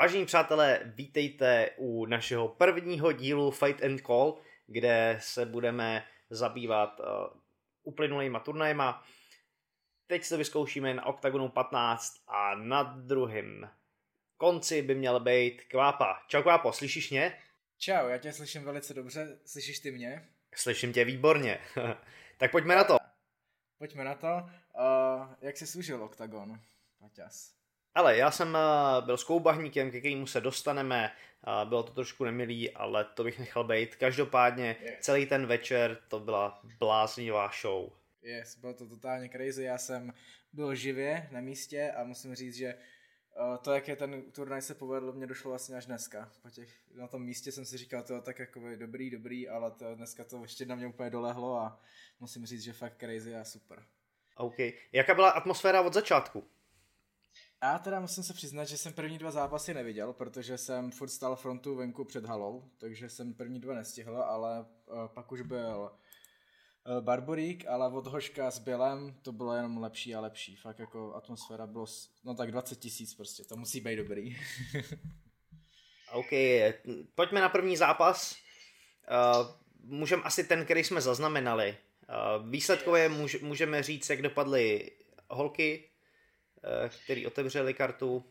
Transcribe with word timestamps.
Vážení 0.00 0.26
přátelé, 0.26 0.80
vítejte 0.84 1.70
u 1.76 2.06
našeho 2.06 2.48
prvního 2.48 3.12
dílu 3.12 3.50
Fight 3.50 3.84
and 3.84 4.00
Call, 4.06 4.38
kde 4.66 5.16
se 5.20 5.46
budeme 5.46 6.06
zabývat 6.30 7.00
uh, 7.00 7.06
uplynulýma 7.82 8.40
turnajema. 8.40 9.04
Teď 10.06 10.24
se 10.24 10.36
vyzkoušíme 10.36 10.94
na 10.94 11.06
OKTAGONu 11.06 11.48
15 11.48 12.14
a 12.26 12.54
na 12.54 12.82
druhém 12.82 13.70
konci 14.36 14.82
by 14.82 14.94
měl 14.94 15.20
být 15.20 15.62
Kvápa. 15.64 16.22
Čau 16.28 16.42
Kvápo, 16.42 16.72
slyšíš 16.72 17.10
mě? 17.10 17.38
Čau, 17.78 18.08
já 18.08 18.18
tě 18.18 18.32
slyším 18.32 18.64
velice 18.64 18.94
dobře, 18.94 19.38
slyšíš 19.46 19.78
ty 19.80 19.90
mě? 19.90 20.28
Slyším 20.54 20.92
tě 20.92 21.04
výborně. 21.04 21.60
tak 22.38 22.50
pojďme 22.50 22.76
na 22.76 22.84
to. 22.84 22.96
Pojďme 23.78 24.04
na 24.04 24.14
to. 24.14 24.28
Uh, 24.28 25.34
jak 25.40 25.56
jsi 25.56 25.66
služil 25.66 26.04
OKTAGON, 26.04 26.60
Maťas? 27.00 27.59
Ale 27.94 28.16
já 28.16 28.30
jsem 28.30 28.48
uh, 28.48 29.06
byl 29.06 29.16
skoubahníkem, 29.16 29.90
ke 29.90 30.00
kterému 30.00 30.26
se 30.26 30.40
dostaneme. 30.40 31.12
Uh, 31.46 31.68
bylo 31.68 31.82
to 31.82 31.92
trošku 31.92 32.24
nemilý, 32.24 32.70
ale 32.70 33.04
to 33.04 33.24
bych 33.24 33.38
nechal 33.38 33.64
být. 33.64 33.96
Každopádně 33.96 34.76
yes. 34.80 34.94
celý 35.00 35.26
ten 35.26 35.46
večer 35.46 35.98
to 36.08 36.20
byla 36.20 36.60
bláznivá 36.78 37.50
show. 37.60 37.90
Yes, 38.22 38.56
bylo 38.58 38.74
to 38.74 38.88
totálně 38.88 39.28
crazy. 39.28 39.64
Já 39.64 39.78
jsem 39.78 40.12
byl 40.52 40.74
živě 40.74 41.28
na 41.32 41.40
místě 41.40 41.92
a 41.96 42.04
musím 42.04 42.34
říct, 42.34 42.56
že 42.56 42.74
uh, 42.74 43.56
to, 43.56 43.72
jak 43.72 43.88
je 43.88 43.96
ten 43.96 44.22
turnaj 44.32 44.62
se 44.62 44.74
povedl, 44.74 45.12
mě 45.12 45.26
došlo 45.26 45.50
vlastně 45.50 45.76
až 45.76 45.86
dneska. 45.86 46.30
Po 46.42 46.50
těch, 46.50 46.68
na 46.94 47.08
tom 47.08 47.22
místě 47.22 47.52
jsem 47.52 47.64
si 47.64 47.76
říkal, 47.76 48.02
to 48.02 48.20
tak 48.20 48.38
jako 48.38 48.60
dobrý, 48.76 49.10
dobrý, 49.10 49.48
ale 49.48 49.70
to, 49.70 49.94
dneska 49.94 50.24
to 50.24 50.42
ještě 50.42 50.66
na 50.66 50.74
mě 50.74 50.86
úplně 50.86 51.10
dolehlo 51.10 51.56
a 51.56 51.80
musím 52.20 52.46
říct, 52.46 52.62
že 52.62 52.72
fakt 52.72 52.98
crazy 53.00 53.36
a 53.36 53.44
super. 53.44 53.82
OK. 54.36 54.58
Jaká 54.92 55.14
byla 55.14 55.30
atmosféra 55.30 55.80
od 55.82 55.94
začátku? 55.94 56.44
Já 57.62 57.78
teda 57.78 58.00
musím 58.00 58.22
se 58.22 58.34
přiznat, 58.34 58.64
že 58.64 58.78
jsem 58.78 58.92
první 58.92 59.18
dva 59.18 59.30
zápasy 59.30 59.74
neviděl, 59.74 60.12
protože 60.12 60.58
jsem 60.58 60.90
furt 60.90 61.08
stál 61.08 61.36
frontu 61.36 61.76
venku 61.76 62.04
před 62.04 62.24
halou, 62.24 62.70
takže 62.78 63.08
jsem 63.08 63.34
první 63.34 63.60
dva 63.60 63.74
nestihl, 63.74 64.16
ale 64.16 64.60
uh, 64.60 65.06
pak 65.06 65.32
už 65.32 65.40
byl 65.40 65.90
uh, 65.90 67.00
Barborík, 67.00 67.66
ale 67.66 67.92
od 67.92 68.06
Hoška 68.06 68.50
s 68.50 68.58
Bělem 68.58 69.14
to 69.22 69.32
bylo 69.32 69.54
jenom 69.54 69.78
lepší 69.78 70.14
a 70.14 70.20
lepší. 70.20 70.56
Fakt 70.56 70.78
jako 70.78 71.14
atmosféra 71.14 71.66
bylo, 71.66 71.86
no 72.24 72.34
tak 72.34 72.50
20 72.50 72.78
tisíc 72.78 73.14
prostě, 73.14 73.44
to 73.44 73.56
musí 73.56 73.80
být 73.80 73.96
dobrý. 73.96 74.36
OK, 76.12 76.30
pojďme 77.14 77.40
na 77.40 77.48
první 77.48 77.76
zápas. 77.76 78.36
Uh, 79.10 79.46
můžeme 79.84 80.22
asi 80.22 80.44
ten, 80.44 80.64
který 80.64 80.84
jsme 80.84 81.00
zaznamenali. 81.00 81.76
Uh, 82.08 82.50
výsledkově 82.50 83.08
můž, 83.08 83.40
můžeme 83.40 83.82
říct, 83.82 84.10
jak 84.10 84.22
dopadly 84.22 84.90
holky, 85.30 85.89
Eh, 85.89 85.89
který 87.04 87.26
otevřeli 87.26 87.74
kartu? 87.74 88.24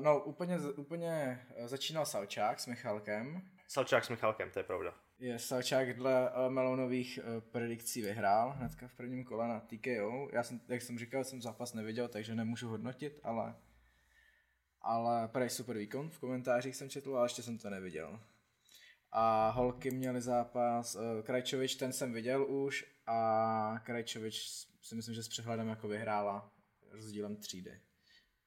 No, 0.00 0.22
úplně, 0.24 0.58
úplně 0.58 1.40
eh, 1.56 1.68
začínal 1.68 2.06
Salčák 2.06 2.60
s 2.60 2.66
Michalkem. 2.66 3.42
Salčák 3.68 4.04
s 4.04 4.08
Michalkem, 4.08 4.50
to 4.50 4.58
je 4.58 4.62
pravda. 4.62 4.94
Je, 5.18 5.38
Salčák 5.38 5.96
dle 5.96 6.30
uh, 6.30 6.52
Melonových 6.52 7.18
predikcí 7.40 8.02
vyhrál 8.02 8.50
hnedka 8.50 8.88
v 8.88 8.94
prvním 8.94 9.24
kole 9.24 9.48
na 9.48 9.60
TKO. 9.60 10.28
Já 10.32 10.42
jsem, 10.42 10.60
jak 10.68 10.82
jsem 10.82 10.98
říkal, 10.98 11.24
jsem 11.24 11.42
zápas 11.42 11.74
neviděl, 11.74 12.08
takže 12.08 12.34
nemůžu 12.34 12.68
hodnotit, 12.68 13.20
ale 13.22 13.54
ale 14.84 15.28
prej 15.28 15.50
super 15.50 15.78
výkon, 15.78 16.10
v 16.10 16.18
komentářích 16.18 16.76
jsem 16.76 16.90
četl, 16.90 17.16
ale 17.16 17.24
ještě 17.26 17.42
jsem 17.42 17.58
to 17.58 17.70
neviděl. 17.70 18.20
A 19.12 19.50
holky 19.50 19.90
měly 19.90 20.20
zápas, 20.20 20.96
Krajčovič 21.22 21.74
ten 21.74 21.92
jsem 21.92 22.12
viděl 22.12 22.44
už 22.44 22.84
a 23.06 23.80
Krajčovič 23.84 24.66
si 24.82 24.94
myslím, 24.94 25.14
že 25.14 25.22
s 25.22 25.28
přehledem 25.28 25.68
jako 25.68 25.88
vyhrála 25.88 26.53
rozdílem 26.94 27.36
třídy. 27.36 27.80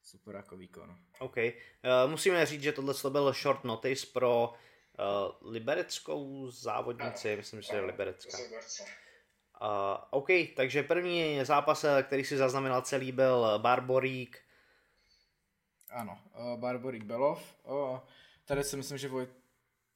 Super 0.03 0.35
jako 0.35 0.57
výkon. 0.57 0.97
OK. 1.19 1.37
Uh, 1.37 2.11
musíme 2.11 2.45
říct, 2.45 2.63
že 2.63 2.71
tohle 2.71 2.93
byl 3.09 3.33
short 3.33 3.63
notice 3.63 4.07
pro 4.13 4.49
uh, 4.49 5.51
libereckou 5.51 6.51
závodnici, 6.51 7.29
ano. 7.29 7.37
myslím, 7.37 7.61
že 7.61 7.75
je 7.75 7.81
liberecká. 7.81 8.37
Uh, 8.37 9.67
OK, 10.09 10.27
takže 10.55 10.83
první 10.83 11.45
zápas, 11.45 11.85
který 12.03 12.23
si 12.23 12.37
zaznamenal 12.37 12.81
celý, 12.81 13.11
byl 13.11 13.59
Barborík. 13.59 14.39
Ano, 15.89 16.19
uh, 16.39 16.59
Barborík 16.59 17.03
Belov. 17.03 17.55
Uh, 17.63 17.99
tady 18.45 18.63
si 18.63 18.77
myslím, 18.77 18.97
že 18.97 19.07
Vojt 19.07 19.29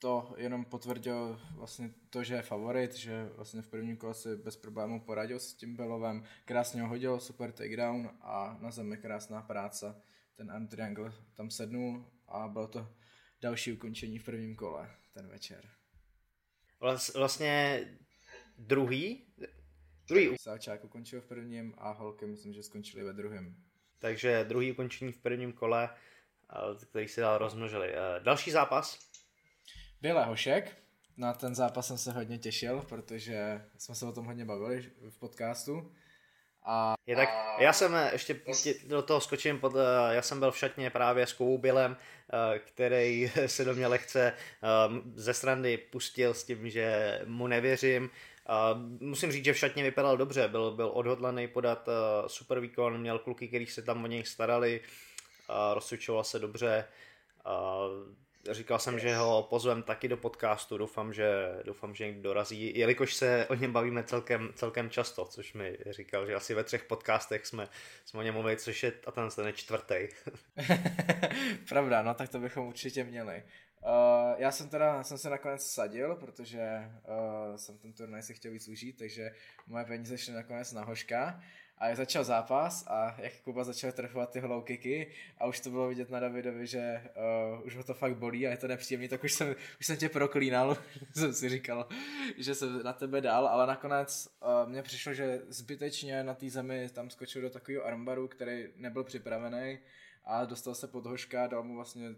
to 0.01 0.33
jenom 0.37 0.65
potvrdil 0.65 1.41
vlastně 1.51 1.93
to, 2.09 2.23
že 2.23 2.33
je 2.33 2.41
favorit, 2.41 2.95
že 2.95 3.29
vlastně 3.35 3.61
v 3.61 3.67
prvním 3.67 3.97
kole 3.97 4.13
si 4.13 4.35
bez 4.35 4.57
problémů 4.57 5.01
poradil 5.01 5.39
s 5.39 5.53
tím 5.53 5.75
Belovem, 5.75 6.23
krásně 6.45 6.81
ho 6.81 6.87
hodil, 6.87 7.19
super 7.19 7.51
takedown 7.51 8.09
a 8.21 8.57
na 8.61 8.71
zemi 8.71 8.97
krásná 8.97 9.41
práce. 9.41 10.01
Ten 10.35 10.51
arm 10.51 10.67
triangle 10.67 11.13
tam 11.33 11.49
sednul 11.49 12.11
a 12.27 12.47
bylo 12.47 12.67
to 12.67 12.87
další 13.41 13.73
ukončení 13.73 14.19
v 14.19 14.23
prvním 14.23 14.55
kole 14.55 14.89
ten 15.13 15.27
večer. 15.27 15.69
Vlastně 17.15 17.85
druhý? 18.57 19.25
Druhý. 20.07 20.35
Sáčák 20.41 20.83
ukončil 20.83 21.21
v 21.21 21.25
prvním 21.25 21.73
a 21.77 21.91
holky 21.91 22.25
myslím, 22.25 22.53
že 22.53 22.63
skončili 22.63 23.03
ve 23.03 23.13
druhém. 23.13 23.55
Takže 23.99 24.43
druhý 24.43 24.71
ukončení 24.71 25.11
v 25.11 25.21
prvním 25.21 25.53
kole, 25.53 25.89
který 26.89 27.07
si 27.07 27.21
dál 27.21 27.37
rozmnožili. 27.37 27.93
Eh, 27.93 28.19
další 28.19 28.51
zápas? 28.51 29.10
Bělé 30.01 30.25
Hošek, 30.25 30.77
na 31.17 31.33
ten 31.33 31.55
zápas 31.55 31.87
jsem 31.87 31.97
se 31.97 32.11
hodně 32.11 32.37
těšil, 32.37 32.85
protože 32.89 33.65
jsme 33.77 33.95
se 33.95 34.05
o 34.05 34.11
tom 34.11 34.25
hodně 34.25 34.45
bavili 34.45 34.91
v 35.09 35.19
podcastu. 35.19 35.91
A... 36.63 36.93
Je 37.07 37.15
tak, 37.15 37.29
já 37.59 37.73
jsem 37.73 37.95
eh, 37.95 38.11
ještě 38.13 38.35
do 38.87 39.01
toho 39.01 39.21
skočím, 39.21 39.59
pod, 39.59 39.73
eh, 39.75 40.15
já 40.15 40.21
jsem 40.21 40.39
byl 40.39 40.51
v 40.51 40.57
šatně 40.57 40.89
právě 40.89 41.27
s 41.27 41.33
Koubylem, 41.33 41.97
eh, 42.33 42.59
který 42.59 43.31
se 43.45 43.65
do 43.65 43.73
mě 43.73 43.87
lehce 43.87 44.33
ze 45.15 45.33
strany 45.33 45.77
pustil 45.77 46.33
s 46.33 46.43
tím, 46.43 46.69
že 46.69 47.19
mu 47.25 47.47
nevěřím. 47.47 48.09
Musím 48.99 49.31
říct, 49.31 49.45
že 49.45 49.53
v 49.53 49.57
šatně 49.57 49.83
vypadal 49.83 50.17
dobře, 50.17 50.47
byl, 50.47 50.71
byl 50.71 50.91
odhodlaný 50.93 51.47
podat 51.47 51.89
super 52.27 52.59
výkon, 52.59 53.01
měl 53.01 53.19
kluky, 53.19 53.47
kteří 53.47 53.65
se 53.65 53.81
tam 53.81 54.03
o 54.03 54.07
něj 54.07 54.25
starali, 54.25 54.81
rozcvičoval 55.73 56.23
se 56.23 56.39
dobře, 56.39 56.85
Říkal 58.51 58.79
jsem, 58.79 58.99
že 58.99 59.15
ho 59.15 59.47
pozvem 59.49 59.83
taky 59.83 60.07
do 60.07 60.17
podcastu, 60.17 60.77
doufám, 60.77 61.13
že, 61.13 61.31
doufám, 61.65 61.95
že 61.95 62.05
někdo 62.05 62.21
dorazí, 62.21 62.77
jelikož 62.77 63.13
se 63.13 63.47
o 63.49 63.55
něm 63.55 63.73
bavíme 63.73 64.03
celkem, 64.03 64.49
celkem 64.55 64.89
často, 64.89 65.25
což 65.25 65.53
mi 65.53 65.77
říkal, 65.89 66.25
že 66.25 66.35
asi 66.35 66.53
ve 66.53 66.63
třech 66.63 66.83
podcastech 66.83 67.45
jsme, 67.45 67.67
jsme 68.05 68.19
o 68.19 68.23
něm 68.23 68.33
mluvili, 68.33 68.57
což 68.57 68.83
je 68.83 68.93
a 69.07 69.11
ten 69.11 69.29
ten 69.29 69.53
čtvrtý. 69.53 69.95
Pravda, 71.69 72.01
no 72.01 72.13
tak 72.13 72.29
to 72.29 72.39
bychom 72.39 72.67
určitě 72.67 73.03
měli. 73.03 73.43
Uh, 73.85 74.35
já 74.37 74.51
jsem 74.51 74.69
teda, 74.69 75.03
jsem 75.03 75.17
se 75.17 75.29
nakonec 75.29 75.71
sadil, 75.71 76.15
protože 76.15 76.91
uh, 77.49 77.55
jsem 77.55 77.77
ten 77.77 77.93
turnaj 77.93 78.21
si 78.21 78.33
chtěl 78.33 78.51
víc 78.51 78.67
užít, 78.67 78.97
takže 78.97 79.35
moje 79.67 79.85
peníze 79.85 80.17
šly 80.17 80.33
nakonec 80.33 80.71
na 80.73 80.83
hoška. 80.83 81.41
A 81.77 81.87
jak 81.87 81.97
začal 81.97 82.23
zápas 82.23 82.87
a 82.87 83.15
jak 83.21 83.41
Kuba 83.41 83.63
začal 83.63 83.91
trefovat 83.91 84.31
ty 84.31 84.39
low 84.39 84.63
kicky 84.63 85.11
a 85.37 85.45
už 85.45 85.59
to 85.59 85.69
bylo 85.69 85.87
vidět 85.87 86.09
na 86.09 86.19
Davidovi, 86.19 86.67
že 86.67 87.11
uh, 87.53 87.65
už 87.65 87.75
ho 87.75 87.83
to 87.83 87.93
fakt 87.93 88.17
bolí 88.17 88.47
a 88.47 88.51
je 88.51 88.57
to 88.57 88.67
nepříjemný, 88.67 89.07
tak 89.07 89.23
už 89.23 89.33
jsem, 89.33 89.55
už 89.79 89.85
jsem 89.85 89.97
tě 89.97 90.09
proklínal, 90.09 90.77
jsem 91.15 91.33
si 91.33 91.49
říkal, 91.49 91.87
že 92.37 92.55
jsem 92.55 92.83
na 92.83 92.93
tebe 92.93 93.21
dal, 93.21 93.47
ale 93.47 93.67
nakonec 93.67 94.27
uh, 94.41 94.69
mně 94.69 94.83
přišlo, 94.83 95.13
že 95.13 95.41
zbytečně 95.47 96.23
na 96.23 96.33
té 96.33 96.49
zemi 96.49 96.89
tam 96.93 97.09
skočil 97.09 97.41
do 97.41 97.49
takového 97.49 97.85
armbaru, 97.85 98.27
který 98.27 98.67
nebyl 98.75 99.03
připravený 99.03 99.79
a 100.25 100.45
dostal 100.45 100.75
se 100.75 100.87
pod 100.87 101.05
hoška, 101.05 101.47
dal 101.47 101.63
mu 101.63 101.75
vlastně 101.75 102.15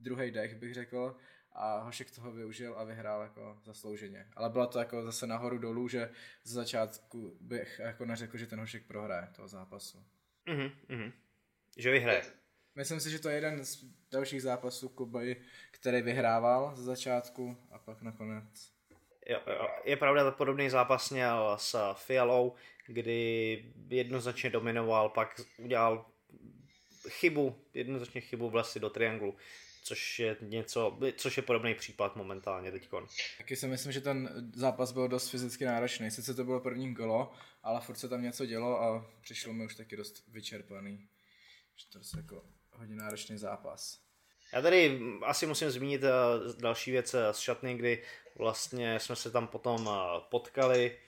druhý 0.00 0.30
dech, 0.30 0.54
bych 0.54 0.74
řekl, 0.74 1.16
a 1.52 1.78
Hošek 1.78 2.10
toho 2.10 2.32
využil 2.32 2.74
a 2.78 2.84
vyhrál 2.84 3.22
jako 3.22 3.58
zaslouženě. 3.64 4.26
Ale 4.36 4.50
bylo 4.50 4.66
to 4.66 4.78
jako 4.78 5.02
zase 5.02 5.26
nahoru 5.26 5.58
dolů, 5.58 5.88
že 5.88 6.10
z 6.44 6.52
začátku 6.52 7.36
bych 7.40 7.78
jako 7.78 8.04
neřekl, 8.04 8.38
že 8.38 8.46
ten 8.46 8.60
Hošek 8.60 8.86
prohraje 8.86 9.28
toho 9.36 9.48
zápasu. 9.48 10.04
Mhm, 10.46 10.70
mhm. 10.88 11.12
Že 11.76 11.90
vyhraje. 11.90 12.22
Myslím 12.74 13.00
si, 13.00 13.10
že 13.10 13.18
to 13.18 13.28
je 13.28 13.34
jeden 13.34 13.64
z 13.64 13.84
dalších 14.10 14.42
zápasů 14.42 14.88
Kuby, 14.88 15.36
který 15.70 16.02
vyhrával 16.02 16.76
ze 16.76 16.82
začátku 16.82 17.56
a 17.70 17.78
pak 17.78 18.02
nakonec. 18.02 18.74
Jo, 19.26 19.40
jo. 19.46 19.68
Je 19.84 19.96
pravda, 19.96 20.24
že 20.24 20.30
podobný 20.30 20.70
zápas 20.70 21.10
měl 21.10 21.56
s 21.58 21.92
Fialou, 21.94 22.54
kdy 22.86 23.72
jednoznačně 23.88 24.50
dominoval, 24.50 25.08
pak 25.08 25.40
udělal 25.58 26.06
chybu, 27.08 27.64
jednoznačně 27.74 28.20
chybu 28.20 28.50
vlastně 28.50 28.80
do 28.80 28.90
trianglu 28.90 29.36
což 29.84 30.18
je 30.18 30.36
něco, 30.40 30.98
což 31.16 31.36
je 31.36 31.42
podobný 31.42 31.74
případ 31.74 32.16
momentálně 32.16 32.72
teďkon. 32.72 33.06
Taky 33.38 33.56
si 33.56 33.66
myslím, 33.66 33.92
že 33.92 34.00
ten 34.00 34.50
zápas 34.54 34.92
byl 34.92 35.08
dost 35.08 35.28
fyzicky 35.28 35.64
náročný. 35.64 36.10
Sice 36.10 36.34
to 36.34 36.44
bylo 36.44 36.60
první 36.60 36.94
kolo, 36.94 37.32
ale 37.62 37.80
furt 37.80 37.96
se 37.96 38.08
tam 38.08 38.22
něco 38.22 38.46
dělo 38.46 38.82
a 38.82 39.06
přišlo 39.20 39.52
mi 39.52 39.64
už 39.64 39.74
taky 39.74 39.96
dost 39.96 40.24
vyčerpaný. 40.28 41.08
Že 41.76 41.86
to 41.92 41.98
je 41.98 42.04
jako 42.16 42.44
hodně 42.72 42.96
náročný 42.96 43.38
zápas. 43.38 44.00
Já 44.52 44.62
tady 44.62 45.00
asi 45.22 45.46
musím 45.46 45.70
zmínit 45.70 46.04
eh, 46.04 46.10
další 46.58 46.90
věc 46.90 47.14
eh, 47.14 47.34
z 47.34 47.38
šatny, 47.38 47.74
kdy 47.74 48.02
vlastně 48.38 49.00
jsme 49.00 49.16
se 49.16 49.30
tam 49.30 49.46
potom 49.48 49.90
eh, 49.92 50.20
potkali 50.30 50.98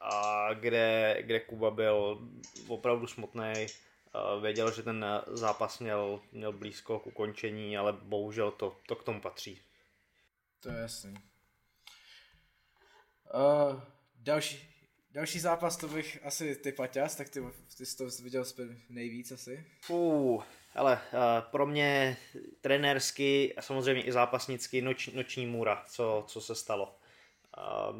a 0.00 0.48
kde, 0.54 1.16
kde 1.20 1.40
Kuba 1.40 1.70
byl 1.70 2.28
opravdu 2.68 3.06
smutný 3.06 3.52
věděl, 4.40 4.72
že 4.72 4.82
ten 4.82 5.06
zápas 5.26 5.78
měl, 5.78 6.20
měl 6.32 6.52
blízko 6.52 6.98
k 6.98 7.06
ukončení, 7.06 7.76
ale 7.78 7.92
bohužel 7.92 8.50
to, 8.50 8.76
to 8.88 8.96
k 8.96 9.04
tomu 9.04 9.20
patří. 9.20 9.60
To 10.60 10.68
je 10.68 10.78
jasný. 10.78 11.14
Uh, 13.34 13.80
další, 14.16 14.74
další 15.10 15.40
zápas 15.40 15.76
to 15.76 15.88
bych 15.88 16.18
asi 16.24 16.56
ty 16.56 16.72
Paťas, 16.72 17.16
tak 17.16 17.28
ty, 17.28 17.40
ty 17.78 17.86
jsi 17.86 17.96
to 17.96 18.22
viděl 18.22 18.44
nejvíc 18.88 19.32
asi. 19.32 19.66
Fú, 19.80 20.42
ale 20.74 20.92
uh, 21.12 21.50
pro 21.50 21.66
mě 21.66 22.16
trenérsky 22.60 23.54
a 23.54 23.62
samozřejmě 23.62 24.02
i 24.02 24.12
zápasnicky 24.12 24.82
noč, 24.82 25.08
noční 25.08 25.46
můra, 25.46 25.84
co, 25.88 26.24
co 26.28 26.40
se 26.40 26.54
stalo. 26.54 26.98
Uh, 27.58 27.96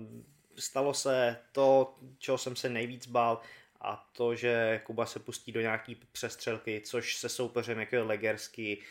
stalo 0.58 0.94
se 0.94 1.36
to, 1.52 1.94
čeho 2.18 2.38
jsem 2.38 2.56
se 2.56 2.68
nejvíc 2.68 3.06
bál, 3.06 3.40
a 3.82 4.08
to, 4.12 4.34
že 4.34 4.80
Kuba 4.84 5.06
se 5.06 5.18
pustí 5.18 5.52
do 5.52 5.60
nějaký 5.60 5.94
přestřelky, 6.12 6.80
což 6.84 7.16
se 7.16 7.28
soupeřem 7.28 7.80
jako 7.80 7.96
je 7.96 8.02
Legersky 8.02 8.82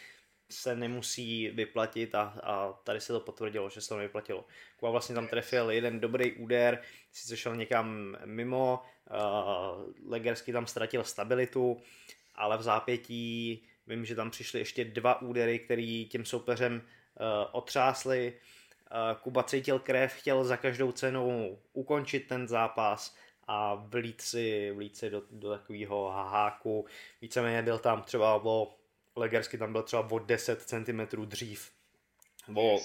se 0.52 0.76
nemusí 0.76 1.50
vyplatit 1.50 2.16
a, 2.16 2.22
a 2.44 2.74
tady 2.84 3.02
se 3.02 3.14
to 3.14 3.20
potvrdilo, 3.20 3.70
že 3.70 3.82
se 3.82 3.90
to 3.90 3.98
nevyplatilo. 3.98 4.46
Kuba 4.78 4.92
vlastně 4.92 5.16
tam 5.16 5.28
trefil 5.28 5.72
jeden 5.72 6.00
dobrý 6.00 6.34
úder, 6.34 6.82
sice 7.12 7.38
šel 7.38 7.56
někam 7.56 8.18
mimo, 8.26 8.84
uh, 9.12 10.10
Legersky 10.12 10.54
tam 10.54 10.68
ztratil 10.68 11.04
stabilitu, 11.04 11.82
ale 12.36 12.58
v 12.58 12.62
zápětí 12.62 13.64
vím, 13.88 14.06
že 14.06 14.16
tam 14.16 14.32
přišly 14.32 14.60
ještě 14.60 14.86
dva 14.86 15.22
údery, 15.22 15.60
který 15.60 16.06
tím 16.06 16.26
soupeřem 16.26 16.74
uh, 16.74 16.82
otřásly. 17.52 18.34
Uh, 18.34 19.22
Kuba 19.22 19.44
cítil 19.44 19.80
krev, 19.80 20.14
chtěl 20.14 20.44
za 20.44 20.58
každou 20.58 20.92
cenu 20.92 21.58
ukončit 21.74 22.28
ten 22.28 22.48
zápas, 22.48 23.16
a 23.48 23.76
vlít 23.76 24.22
si, 24.22 24.72
vlít 24.72 24.98
si 24.98 25.10
do, 25.10 25.22
do 25.32 25.50
takového 25.50 26.10
haháku. 26.10 26.86
Víceméně 27.22 27.62
byl 27.62 27.80
tam 27.80 28.02
třeba 28.02 28.46
o, 28.46 28.76
Legersky 29.16 29.58
tam 29.58 29.72
byl 29.72 29.84
třeba 29.84 30.08
o 30.12 30.20
10 30.20 30.62
cm 30.62 31.26
dřív. 31.26 31.72
O 32.56 32.80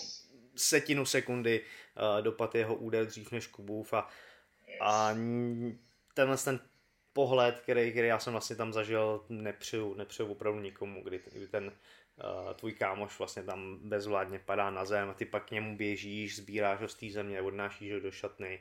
setinu 0.57 1.07
sekundy 1.07 1.61
uh, 1.61 2.23
dopad 2.23 2.55
jeho 2.55 2.75
úder 2.75 3.07
dřív 3.07 3.33
než 3.33 3.47
Kubův 3.47 3.93
a, 3.95 4.09
a 4.81 5.15
tenhle 6.15 6.37
ten 6.37 6.61
pohled, 7.13 7.61
který, 7.61 7.91
který 7.91 8.09
já 8.09 8.19
jsem 8.19 8.33
vlastně 8.33 8.57
tam 8.57 8.73
zažil, 8.73 9.25
nepřeju, 9.29 9.95
nepřeju 9.95 10.33
opravdu 10.33 10.61
nikomu, 10.61 11.03
kdy, 11.03 11.21
kdy 11.33 11.49
ten 11.49 11.65
uh, 11.67 12.53
tvůj 12.53 12.73
kámoš 12.73 13.19
vlastně 13.19 13.43
tam 13.43 13.79
bezvládně 13.83 14.39
padá 14.39 14.71
na 14.71 14.85
zem 14.85 15.11
a 15.11 15.15
ty 15.15 15.25
pak 15.25 15.49
k 15.49 15.51
němu 15.51 15.77
běžíš, 15.77 16.37
sbíráš 16.37 16.81
ho 16.81 16.89
z 16.89 16.95
té 16.95 17.11
země, 17.11 17.43
odnášíš 17.43 17.93
ho 17.93 18.01
do 18.01 18.11
šatny. 18.11 18.61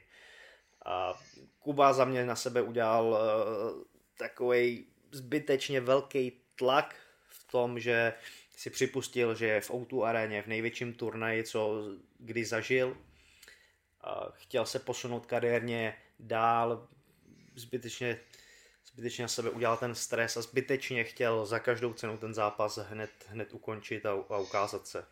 A 0.86 1.14
Kuba 1.60 1.94
za 1.94 2.06
mě 2.06 2.26
na 2.26 2.36
sebe 2.36 2.62
udělal 2.62 3.18
eh, 3.18 3.86
takový 4.18 4.88
zbytečně 5.12 5.82
velký 5.82 6.32
tlak 6.56 6.96
v 7.28 7.52
tom, 7.52 7.80
že 7.80 8.14
si 8.58 8.70
připustil, 8.70 9.36
že 9.36 9.48
je 9.48 9.62
v 9.62 9.72
O2 9.72 10.04
aréně 10.04 10.42
v 10.42 10.48
největším 10.48 10.94
turnaji, 10.94 11.44
co 11.44 11.84
kdy 12.20 12.46
zažil. 12.46 12.88
Uh, 12.88 14.32
chtěl 14.34 14.66
se 14.66 14.80
posunout 14.80 15.26
kariérně 15.26 15.98
dál, 16.20 16.88
zbytečně, 17.56 18.20
zbytečně 18.86 19.22
na 19.22 19.28
sebe 19.28 19.50
udělal 19.50 19.78
ten 19.78 19.96
stres 19.96 20.38
a 20.38 20.42
zbytečně 20.42 21.04
chtěl 21.04 21.46
za 21.46 21.60
každou 21.60 21.94
cenu 21.94 22.18
ten 22.18 22.34
zápas 22.34 22.78
hned, 22.78 23.12
hned 23.28 23.54
ukončit 23.54 24.06
a, 24.06 24.12
a 24.12 24.38
ukázat 24.38 24.88
se. 24.88 25.06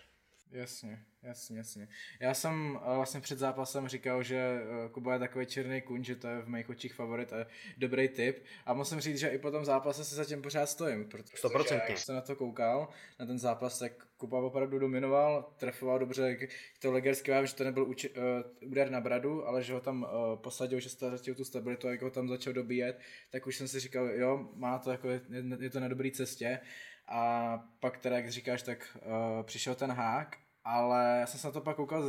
Jasně. 0.51 1.05
Jasně, 1.23 1.57
jasně. 1.57 1.87
Já 2.19 2.33
jsem 2.33 2.75
uh, 2.75 2.95
vlastně 2.95 3.21
před 3.21 3.39
zápasem 3.39 3.87
říkal, 3.87 4.23
že 4.23 4.61
uh, 4.85 4.91
Kuba 4.91 5.13
je 5.13 5.19
takový 5.19 5.45
černý 5.45 5.81
kuň, 5.81 6.03
že 6.03 6.15
to 6.15 6.27
je 6.27 6.41
v 6.41 6.49
mých 6.49 6.69
očích 6.69 6.93
favorit 6.93 7.33
a 7.33 7.45
dobrý 7.77 8.07
tip. 8.07 8.43
A 8.65 8.73
musím 8.73 8.99
říct, 8.99 9.17
že 9.17 9.27
i 9.27 9.37
po 9.37 9.51
tom 9.51 9.65
zápase 9.65 10.05
se 10.05 10.15
zatím 10.15 10.41
pořád 10.41 10.65
stojím. 10.65 11.05
Protože 11.09 11.33
100%. 11.43 11.81
Když 11.87 12.01
jsem 12.01 12.15
na 12.15 12.21
to 12.21 12.35
koukal, 12.35 12.89
na 13.19 13.25
ten 13.25 13.39
zápas, 13.39 13.79
tak 13.79 13.91
Kuba 14.17 14.39
opravdu 14.39 14.79
dominoval, 14.79 15.53
trefoval 15.57 15.99
dobře, 15.99 16.37
to 16.79 16.91
legersky 16.91 17.31
vám, 17.31 17.47
že 17.47 17.55
to 17.55 17.63
nebyl 17.63 17.83
uči, 17.83 18.09
uh, 18.09 18.69
úder 18.69 18.91
na 18.91 19.01
bradu, 19.01 19.47
ale 19.47 19.63
že 19.63 19.73
ho 19.73 19.79
tam 19.79 20.03
uh, 20.03 20.39
posadil, 20.39 20.79
že 20.79 20.89
ztratil 20.89 21.35
tu 21.35 21.45
stabilitu 21.45 21.87
a 21.87 21.91
jak 21.91 22.01
ho 22.01 22.09
tam 22.09 22.29
začal 22.29 22.53
dobíjet, 22.53 22.99
tak 23.31 23.47
už 23.47 23.57
jsem 23.57 23.67
si 23.67 23.79
říkal, 23.79 24.05
jo, 24.05 24.49
má 24.55 24.79
to 24.79 24.91
jako, 24.91 25.09
je, 25.09 25.21
je 25.59 25.69
to 25.69 25.79
na 25.79 25.87
dobré 25.87 26.11
cestě. 26.11 26.59
A 27.07 27.57
pak 27.79 27.97
teda, 27.97 28.15
jak 28.15 28.31
říkáš, 28.31 28.61
tak 28.61 28.97
uh, 29.05 29.43
přišel 29.43 29.75
ten 29.75 29.91
hák 29.91 30.37
ale 30.63 31.17
já 31.19 31.27
jsem 31.27 31.39
se 31.39 31.47
na 31.47 31.51
to 31.51 31.61
pak 31.61 31.75
koukal 31.75 32.03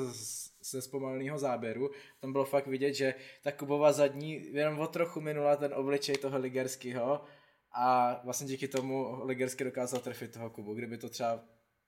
ze 0.61 0.82
zpomaleného 0.82 1.38
záběru, 1.38 1.91
tam 2.20 2.32
bylo 2.32 2.44
fakt 2.44 2.67
vidět, 2.67 2.94
že 2.94 3.14
ta 3.43 3.52
Kubova 3.52 3.93
zadní 3.93 4.55
jenom 4.55 4.81
o 4.81 4.87
trochu 4.87 5.20
minula 5.20 5.56
ten 5.56 5.75
obličej 5.75 6.17
toho 6.17 6.38
Ligerského 6.38 7.25
a 7.73 8.14
vlastně 8.25 8.46
díky 8.46 8.69
tomu 8.69 9.25
Ligersky 9.25 9.64
dokázal 9.64 10.00
trefit 10.00 10.32
toho 10.32 10.50
Kubu, 10.50 10.75
kdyby 10.75 10.99
to 10.99 11.08
třeba 11.08 11.41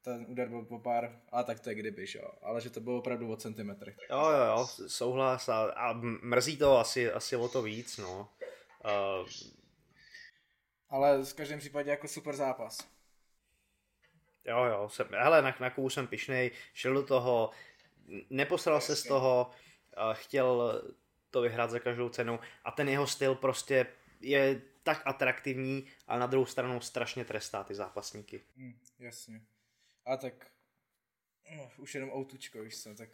ten 0.03 0.26
úder 0.29 0.49
byl 0.49 0.62
po 0.62 0.79
pár, 0.79 1.20
a 1.32 1.43
tak 1.43 1.61
to 1.61 1.69
je 1.69 1.75
kdybyž, 1.75 2.14
jo. 2.14 2.31
Ale 2.43 2.61
že 2.61 2.70
to 2.70 2.81
bylo 2.81 2.99
opravdu 2.99 3.32
o 3.32 3.37
centimetrech. 3.37 3.97
Jo, 4.11 4.19
jo, 4.19 4.44
jo, 4.44 4.67
souhlas 4.87 5.49
a, 5.49 5.70
a 5.70 5.93
mrzí 6.23 6.56
to 6.56 6.79
asi, 6.79 7.12
asi 7.12 7.37
o 7.37 7.49
to 7.49 7.62
víc, 7.62 7.99
no. 7.99 8.29
Uh... 8.85 9.29
Ale 10.88 11.25
v 11.25 11.35
každém 11.35 11.58
případě 11.58 11.91
jako 11.91 12.08
super 12.08 12.37
zápas. 12.37 12.95
Jo, 14.46 14.64
jo, 14.64 14.88
jsem, 14.88 15.08
hele, 15.10 15.43
na, 15.43 15.56
na 15.60 15.70
Kubu 15.70 15.90
jsem 15.90 16.06
pišnej, 16.06 16.50
šel 16.75 16.94
do 16.94 17.02
toho, 17.02 17.50
neposral 18.31 18.81
se 18.81 18.96
z 18.96 19.02
toho, 19.02 19.50
chtěl 20.12 20.82
to 21.31 21.40
vyhrát 21.40 21.70
za 21.70 21.78
každou 21.78 22.08
cenu 22.08 22.40
a 22.64 22.70
ten 22.70 22.88
jeho 22.88 23.06
styl 23.06 23.34
prostě 23.34 23.87
je 24.20 24.62
tak 24.82 25.02
atraktivní 25.04 25.87
a 26.06 26.19
na 26.19 26.26
druhou 26.26 26.46
stranu 26.46 26.81
strašně 26.81 27.25
trestá 27.25 27.64
ty 27.64 27.75
zápasníky. 27.75 28.43
Mm, 28.56 28.78
jasně. 28.98 29.40
A 30.04 30.16
tak 30.16 30.46
uh, 31.52 31.70
už 31.76 31.94
jenom 31.94 32.10
outučko, 32.10 32.62
víš 32.62 32.82
co, 32.82 32.94
tak 32.94 33.08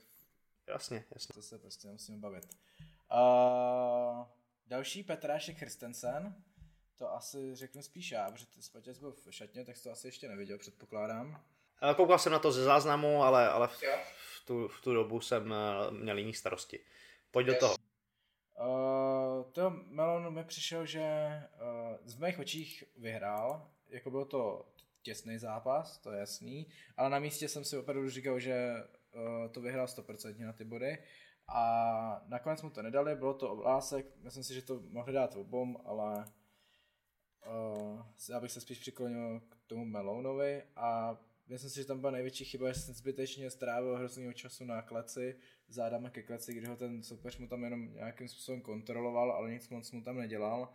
Jasně, 0.67 1.05
jasně. 1.15 1.33
To 1.35 1.43
se 1.43 1.59
prostě 1.59 1.89
musíme 1.89 2.19
bavit. 2.19 2.57
Uh, 3.13 4.27
další 4.67 5.03
Petrášek 5.03 5.59
Christensen, 5.59 6.35
to 7.03 7.15
asi 7.15 7.55
řeknu 7.55 7.83
spíš 7.83 8.11
já, 8.11 8.31
protože 8.31 8.47
ty 8.47 8.63
Spatěc 8.63 8.99
byl 8.99 9.13
v 9.13 9.31
šatně, 9.31 9.65
tak 9.65 9.77
jsi 9.77 9.83
to 9.83 9.91
asi 9.91 10.09
ještě 10.09 10.29
neviděl, 10.29 10.59
předpokládám. 10.59 11.45
Koukal 11.97 12.19
jsem 12.19 12.33
na 12.33 12.39
to 12.39 12.53
ze 12.53 12.65
záznamu, 12.65 13.23
ale, 13.23 13.49
ale 13.49 13.69
v, 13.69 13.83
v, 14.17 14.47
tu, 14.47 14.69
v 14.69 14.81
tu 14.81 14.95
dobu 14.95 15.21
jsem 15.21 15.53
eh, 15.53 15.91
měl 15.91 16.19
jiný 16.19 16.35
starosti. 16.35 16.81
Pojď 17.31 17.47
do 17.47 17.55
toho. 17.55 17.75
Uh, 17.75 19.53
to 19.53 19.71
Melon 19.71 20.35
mi 20.35 20.45
přišel, 20.45 20.87
že 20.87 21.03
uh, 21.03 22.15
v 22.15 22.25
mých 22.25 22.39
očích 22.39 22.85
vyhrál, 22.97 23.71
jako 23.89 24.11
byl 24.11 24.25
to 24.25 24.69
těsný 25.03 25.39
zápas, 25.39 25.99
to 25.99 26.13
je 26.13 26.21
jasný, 26.21 26.67
ale 26.97 27.11
na 27.11 27.19
místě 27.19 27.49
jsem 27.49 27.65
si 27.65 27.79
opravdu 27.79 28.11
říkal, 28.11 28.39
že 28.39 28.75
uh, 29.15 29.53
to 29.53 29.61
vyhrál 29.61 29.87
100% 29.87 30.47
na 30.47 30.53
ty 30.53 30.65
body 30.65 30.99
a 31.49 32.23
nakonec 32.27 32.63
mu 32.63 32.71
to 32.71 32.83
nedali, 32.83 33.15
bylo 33.15 33.35
to 33.35 33.51
oblásek, 33.51 34.07
myslím 34.17 34.45
si, 34.45 34.55
že 34.55 34.63
to 34.63 34.81
mohli 34.89 35.13
dát 35.13 35.37
obom, 35.37 35.77
ale 35.85 36.25
uh, 37.47 38.01
já 38.31 38.41
bych 38.41 38.53
se 38.53 38.61
spíš 38.61 38.79
přiklonil 38.79 39.41
k 39.41 39.57
tomu 39.67 39.85
Melounovi 39.85 40.63
a 40.77 41.19
myslím 41.49 41.71
si, 41.71 41.81
že 41.81 41.87
tam 41.87 42.01
byla 42.01 42.13
největší 42.13 42.45
chyba, 42.45 42.73
že 42.73 42.81
jsem 42.81 42.95
zbytečně 42.95 43.51
strávil 43.51 43.97
hroznýho 43.97 44.33
času 44.33 44.65
na 44.65 44.83
kleci, 44.83 45.37
zádama 45.69 46.11
ke 46.11 46.23
kleci, 46.23 46.55
kdy 46.55 46.67
ho 46.67 46.77
ten 46.77 47.03
soupeř 47.03 47.39
mu 47.39 47.49
tam 47.49 47.65
jenom 47.65 47.95
nějakým 47.95 48.29
způsobem 48.29 48.61
kontroloval, 48.61 49.33
ale 49.33 49.51
nic 49.51 49.69
moc 49.69 49.93
mu 49.93 50.03
tam 50.03 50.17
nedělal 50.17 50.73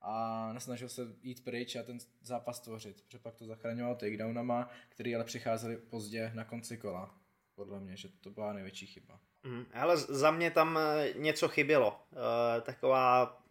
a 0.00 0.52
nesnažil 0.52 0.88
se 0.88 1.02
jít 1.22 1.44
pryč 1.44 1.76
a 1.76 1.82
ten 1.82 1.98
zápas 2.22 2.60
tvořit, 2.60 3.02
protože 3.02 3.18
pak 3.18 3.34
to 3.34 3.46
zachraňoval 3.46 3.96
takedownama, 3.96 4.68
který 4.88 5.14
ale 5.14 5.24
přicházeli 5.24 5.76
pozdě 5.76 6.30
na 6.34 6.44
konci 6.44 6.76
kola. 6.76 7.14
Podle 7.54 7.80
mě, 7.80 7.96
že 7.96 8.08
to 8.08 8.30
byla 8.30 8.52
největší 8.52 8.86
chyba. 8.86 9.20
Mm, 9.42 9.64
ale 9.72 9.96
za 9.96 10.30
mě 10.30 10.50
tam 10.50 10.78
eh, 10.78 11.12
něco 11.16 11.48
chybělo. 11.48 12.00
E, 12.12 12.60
taková 12.60 13.42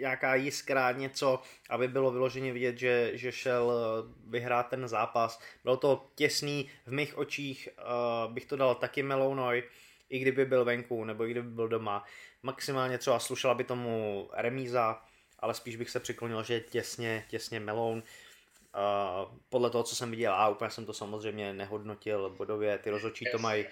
nějaká 0.00 0.34
jiskra, 0.34 0.92
něco, 0.92 1.40
aby 1.70 1.88
bylo 1.88 2.10
vyloženě 2.10 2.52
vidět, 2.52 2.78
že, 2.78 3.10
že 3.14 3.32
šel 3.32 3.72
eh, 3.72 4.12
vyhrát 4.26 4.68
ten 4.68 4.88
zápas. 4.88 5.40
Bylo 5.62 5.76
to 5.76 6.10
těsný, 6.14 6.70
v 6.86 6.92
mých 6.92 7.18
očích 7.18 7.68
uh, 7.78 8.32
bych 8.32 8.46
to 8.46 8.56
dal 8.56 8.74
taky 8.74 9.02
Melounoj, 9.02 9.62
i 10.08 10.18
kdyby 10.18 10.44
byl 10.44 10.64
venku, 10.64 11.04
nebo 11.04 11.26
i 11.26 11.30
kdyby 11.30 11.48
byl 11.48 11.68
doma. 11.68 12.04
Maximálně 12.42 12.98
třeba 12.98 13.18
slušela 13.18 13.54
by 13.54 13.64
tomu 13.64 14.28
remíza, 14.32 15.02
ale 15.38 15.54
spíš 15.54 15.76
bych 15.76 15.90
se 15.90 16.00
přiklonil, 16.00 16.42
že 16.42 16.60
těsně, 16.60 17.24
těsně 17.28 17.60
Meloun. 17.60 18.02
Uh, 18.02 19.38
podle 19.48 19.70
toho, 19.70 19.84
co 19.84 19.96
jsem 19.96 20.10
viděl, 20.10 20.32
a 20.32 20.48
úplně 20.48 20.70
jsem 20.70 20.86
to 20.86 20.92
samozřejmě 20.92 21.52
nehodnotil 21.52 22.30
bodově, 22.30 22.78
ty 22.78 22.90
rozhodčí 22.90 23.24
to 23.32 23.38
mají, 23.38 23.66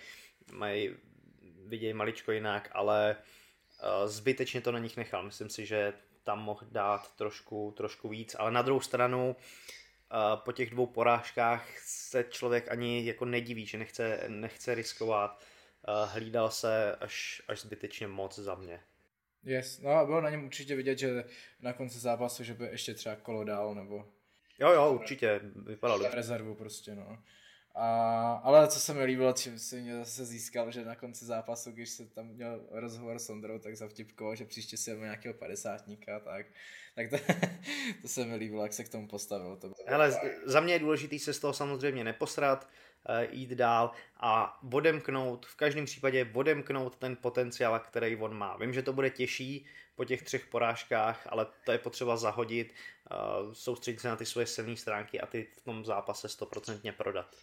mají 0.52 0.96
vidějí 1.66 1.94
maličko 1.94 2.32
jinak, 2.32 2.68
ale 2.72 3.16
uh, 3.18 3.24
zbytečně 4.04 4.60
to 4.60 4.72
na 4.72 4.78
nich 4.78 4.96
nechal. 4.96 5.22
Myslím 5.22 5.48
si, 5.48 5.66
že 5.66 5.92
tam 6.24 6.42
mohl 6.42 6.66
dát 6.70 7.16
trošku, 7.16 7.74
trošku 7.76 8.08
víc, 8.08 8.36
ale 8.38 8.50
na 8.50 8.62
druhou 8.62 8.80
stranu 8.80 9.36
eh, 9.36 10.16
po 10.34 10.52
těch 10.52 10.70
dvou 10.70 10.86
porážkách 10.86 11.78
se 11.78 12.24
člověk 12.24 12.70
ani 12.70 13.06
jako 13.06 13.24
nediví, 13.24 13.66
že 13.66 13.78
nechce, 13.78 14.24
nechce 14.28 14.74
riskovat. 14.74 15.40
Eh, 15.88 16.06
hlídal 16.06 16.50
se 16.50 16.96
až, 16.96 17.42
až 17.48 17.60
zbytečně 17.60 18.06
moc 18.06 18.38
za 18.38 18.54
mě. 18.54 18.80
Yes, 19.44 19.78
no 19.78 19.90
a 19.90 20.04
bylo 20.04 20.20
na 20.20 20.30
něm 20.30 20.44
určitě 20.44 20.76
vidět, 20.76 20.98
že 20.98 21.24
na 21.60 21.72
konci 21.72 21.98
zápasu, 21.98 22.44
že 22.44 22.54
by 22.54 22.64
ještě 22.64 22.94
třeba 22.94 23.16
kolo 23.16 23.44
dál, 23.44 23.74
nebo 23.74 24.08
Jo, 24.58 24.70
jo, 24.70 24.92
určitě, 24.92 25.40
vypadal 25.66 26.10
Rezervu 26.12 26.54
prostě, 26.54 26.94
no. 26.94 27.18
A, 27.74 28.32
ale 28.44 28.68
co 28.68 28.80
se 28.80 28.94
mi 28.94 29.04
líbilo, 29.04 29.32
čím 29.32 29.58
si 29.58 29.80
mě 29.80 29.96
zase 29.96 30.24
získal, 30.24 30.70
že 30.70 30.84
na 30.84 30.94
konci 30.94 31.24
zápasu, 31.24 31.70
když 31.70 31.90
se 31.90 32.06
tam 32.06 32.26
měl 32.26 32.60
rozhovor 32.70 33.18
s 33.18 33.30
Ondrou, 33.30 33.58
tak 33.58 33.76
zavtipkoval, 33.76 34.36
že 34.36 34.44
příště 34.44 34.76
si 34.76 34.96
nějakého 34.96 35.34
padesátníka, 35.34 36.20
tak, 36.20 36.46
tak 36.94 37.10
to, 37.10 37.16
to 38.02 38.08
se 38.08 38.24
mi 38.24 38.36
líbilo, 38.36 38.62
jak 38.62 38.72
se 38.72 38.84
k 38.84 38.88
tomu 38.88 39.08
postavil. 39.08 39.56
To 39.56 39.74
Hele, 39.86 40.20
za 40.44 40.60
mě 40.60 40.74
je 40.74 40.78
důležité 40.78 41.18
se 41.18 41.32
z 41.34 41.38
toho 41.38 41.52
samozřejmě 41.52 42.04
neposrat, 42.04 42.68
eh, 43.08 43.28
jít 43.30 43.50
dál 43.50 43.90
a 44.16 44.62
odemknout, 44.72 45.46
v 45.46 45.56
každém 45.56 45.84
případě 45.84 46.30
odemknout 46.34 46.96
ten 46.96 47.16
potenciál, 47.16 47.78
který 47.80 48.16
on 48.16 48.38
má. 48.38 48.56
Vím, 48.56 48.72
že 48.72 48.82
to 48.82 48.92
bude 48.92 49.10
těžší 49.10 49.66
po 49.94 50.04
těch 50.04 50.22
třech 50.22 50.46
porážkách, 50.46 51.26
ale 51.30 51.46
to 51.64 51.72
je 51.72 51.78
potřeba 51.78 52.16
zahodit, 52.16 52.74
eh, 53.10 53.14
soustředit 53.52 54.00
se 54.00 54.08
na 54.08 54.16
ty 54.16 54.26
svoje 54.26 54.46
silné 54.46 54.76
stránky 54.76 55.20
a 55.20 55.26
ty 55.26 55.48
v 55.56 55.60
tom 55.60 55.84
zápase 55.84 56.28
stoprocentně 56.28 56.92
prodat. 56.92 57.36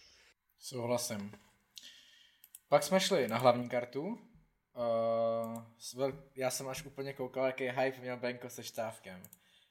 Souhlasím. 0.60 1.32
Pak 2.68 2.82
jsme 2.82 3.00
šli 3.00 3.28
na 3.28 3.38
hlavní 3.38 3.68
kartu. 3.68 4.18
Uh, 4.74 6.12
já 6.34 6.50
jsem 6.50 6.68
až 6.68 6.84
úplně 6.84 7.12
koukal, 7.12 7.46
jaký 7.46 7.68
hype 7.68 8.00
měl 8.00 8.16
Benko 8.16 8.50
se 8.50 8.62
štávkem. 8.62 9.22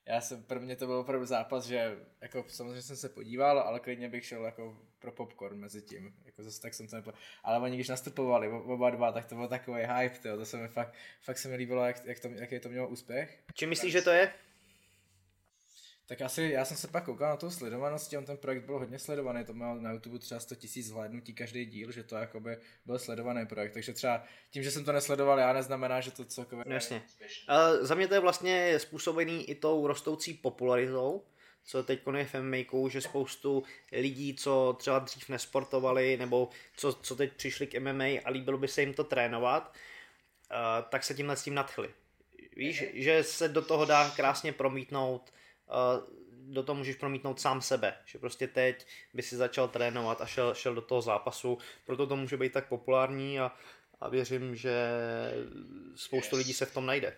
Já 0.06 0.22
jsem, 0.22 0.44
pro 0.44 0.60
mě 0.60 0.76
to 0.76 0.86
byl 0.86 0.96
opravdu 0.96 1.26
zápas, 1.26 1.66
že 1.66 1.98
jako 2.22 2.46
samozřejmě 2.48 2.82
jsem 2.82 2.96
se 2.96 3.10
podíval, 3.10 3.60
ale 3.60 3.80
klidně 3.80 4.10
bych 4.10 4.26
šel 4.26 4.46
jako 4.46 4.78
pro 5.00 5.12
popcorn 5.12 5.60
mezi 5.60 5.82
tím. 5.82 6.14
Jako 6.26 6.44
zase 6.44 6.62
tak 6.62 6.74
jsem 6.74 6.88
to 6.88 6.96
nepo... 6.96 7.14
Ale 7.44 7.60
oni 7.60 7.76
když 7.76 7.90
nastupovali 7.90 8.50
oba 8.50 8.90
dva, 8.90 9.12
tak 9.12 9.26
to 9.26 9.36
byl 9.36 9.48
takový 9.48 9.82
hype, 9.82 10.20
tyjo. 10.20 10.38
to 10.38 10.46
se 10.46 10.58
mi 10.58 10.68
fakt, 10.68 10.94
fakt 11.22 11.38
se 11.38 11.50
mi 11.50 11.56
líbilo, 11.56 11.86
jak, 11.86 12.06
jak 12.06 12.20
to, 12.20 12.28
jaký 12.28 12.60
to 12.60 12.70
mělo 12.70 12.88
úspěch. 12.88 13.44
Čím 13.54 13.70
myslíš, 13.70 13.92
že 13.92 14.02
to 14.02 14.10
je? 14.10 14.34
Tak 16.10 16.22
asi, 16.22 16.50
já 16.54 16.66
jsem 16.66 16.78
se 16.78 16.88
pak 16.88 17.06
koukal 17.06 17.30
na 17.30 17.38
tu 17.38 17.52
sledovanosti, 17.52 18.18
on 18.18 18.26
ten 18.26 18.38
projekt 18.38 18.66
byl 18.66 18.80
hodně 18.80 19.00
sledovaný, 19.00 19.46
to 19.46 19.54
měl 19.54 19.76
na 19.76 19.92
YouTube 19.92 20.20
třeba 20.20 20.40
100 20.40 20.56
000 20.56 20.88
zhlédnutí 20.88 21.34
každý 21.34 21.66
díl, 21.66 21.92
že 21.92 22.04
to 22.04 22.16
jakoby 22.16 22.58
byl 22.86 23.00
sledovaný 23.00 23.46
projekt, 23.46 23.74
takže 23.74 23.94
třeba 23.94 24.24
tím, 24.50 24.64
že 24.64 24.72
jsem 24.72 24.86
to 24.86 24.92
nesledoval 24.92 25.40
já, 25.40 25.54
neznamená, 25.54 26.02
že 26.02 26.12
to 26.12 26.26
celkově... 26.26 26.66
No, 26.68 26.74
jasně. 26.74 27.02
Uh, 27.50 27.86
za 27.86 27.96
mě 27.96 28.08
to 28.08 28.14
je 28.14 28.20
vlastně 28.20 28.80
způsobený 28.80 29.50
i 29.50 29.56
tou 29.56 29.88
rostoucí 29.88 30.34
popularitou, 30.34 31.24
co 31.64 31.84
teď 31.84 32.02
je 32.18 32.26
v 32.26 32.34
MMA, 32.34 32.90
že 32.90 33.02
spoustu 33.02 33.64
lidí, 33.92 34.36
co 34.36 34.76
třeba 34.80 35.00
dřív 35.00 35.30
nesportovali, 35.30 36.18
nebo 36.18 36.50
co, 36.78 36.94
co 36.94 37.16
teď 37.16 37.34
přišli 37.34 37.68
k 37.68 37.80
MMA 37.80 38.06
a 38.26 38.30
líbilo 38.30 38.58
by 38.58 38.68
se 38.68 38.82
jim 38.82 38.94
to 38.94 39.04
trénovat, 39.04 39.76
uh, 40.52 40.90
tak 40.90 41.04
se 41.04 41.14
tímhle 41.14 41.36
s 41.36 41.44
tím 41.44 41.54
nadchli. 41.54 41.90
Víš, 42.56 42.84
že 42.94 43.24
se 43.24 43.48
do 43.48 43.62
toho 43.62 43.86
dá 43.86 44.10
krásně 44.10 44.54
promítnout 44.54 45.32
do 46.32 46.64
toho 46.64 46.76
můžeš 46.76 46.96
promítnout 46.96 47.40
sám 47.40 47.62
sebe, 47.62 47.94
že 48.06 48.20
prostě 48.20 48.48
teď 48.48 48.88
by 49.14 49.22
si 49.22 49.36
začal 49.36 49.68
trénovat 49.68 50.22
a 50.22 50.26
šel, 50.26 50.54
šel 50.54 50.76
do 50.76 50.82
toho 50.82 51.02
zápasu, 51.02 51.58
proto 51.86 52.08
to 52.08 52.16
může 52.16 52.38
být 52.38 52.54
tak 52.54 52.68
populární 52.68 53.40
a, 53.40 53.52
a 54.00 54.10
věřím, 54.10 54.56
že 54.56 54.92
spoustu 55.96 56.36
lidí 56.36 56.54
se 56.54 56.66
v 56.66 56.74
tom 56.74 56.86
najde. 56.86 57.18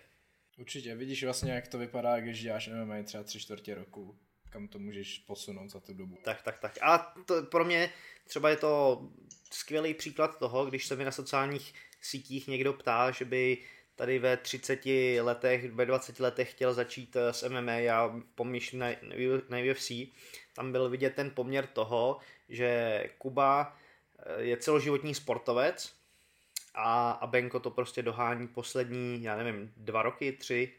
Určitě, 0.58 0.94
vidíš 0.94 1.24
vlastně, 1.24 1.52
jak 1.52 1.68
to 1.68 1.78
vypadá, 1.78 2.20
když 2.20 2.42
děláš 2.42 2.68
MMA 2.68 3.02
třeba 3.02 3.22
tři 3.22 3.40
čtvrtě 3.40 3.74
roku, 3.74 4.18
kam 4.50 4.68
to 4.68 4.78
můžeš 4.78 5.18
posunout 5.18 5.70
za 5.70 5.80
tu 5.80 5.94
dobu. 5.94 6.18
Tak, 6.24 6.42
tak, 6.42 6.58
tak. 6.58 6.78
A 6.82 7.14
to, 7.26 7.42
pro 7.42 7.64
mě 7.64 7.90
třeba 8.26 8.50
je 8.50 8.56
to 8.56 9.02
skvělý 9.52 9.94
příklad 9.94 10.38
toho, 10.38 10.66
když 10.66 10.86
se 10.86 10.96
mi 10.96 11.04
na 11.04 11.10
sociálních 11.10 11.74
sítích 12.00 12.48
někdo 12.48 12.72
ptá, 12.72 13.10
že 13.10 13.24
by 13.24 13.58
tady 14.02 14.18
ve 14.18 14.36
30 14.36 14.86
letech, 15.20 15.72
ve 15.72 15.86
20 15.86 16.20
letech 16.20 16.50
chtěl 16.50 16.74
začít 16.74 17.16
eh, 17.16 17.32
s 17.32 17.48
MMA 17.48 17.72
a 17.72 18.20
pomýšlí 18.34 18.78
na, 18.78 18.86
na 19.48 19.58
UFC, 19.72 19.92
tam 20.54 20.72
byl 20.72 20.88
vidět 20.88 21.14
ten 21.14 21.30
poměr 21.30 21.66
toho, 21.66 22.18
že 22.48 23.04
Kuba 23.18 23.76
eh, 24.18 24.42
je 24.42 24.56
celoživotní 24.56 25.14
sportovec 25.14 25.94
a, 26.74 27.10
a 27.10 27.26
Benko 27.26 27.60
to 27.60 27.70
prostě 27.70 28.02
dohání 28.02 28.48
poslední, 28.48 29.22
já 29.22 29.36
nevím, 29.36 29.72
dva 29.76 30.02
roky, 30.02 30.32
tři, 30.32 30.72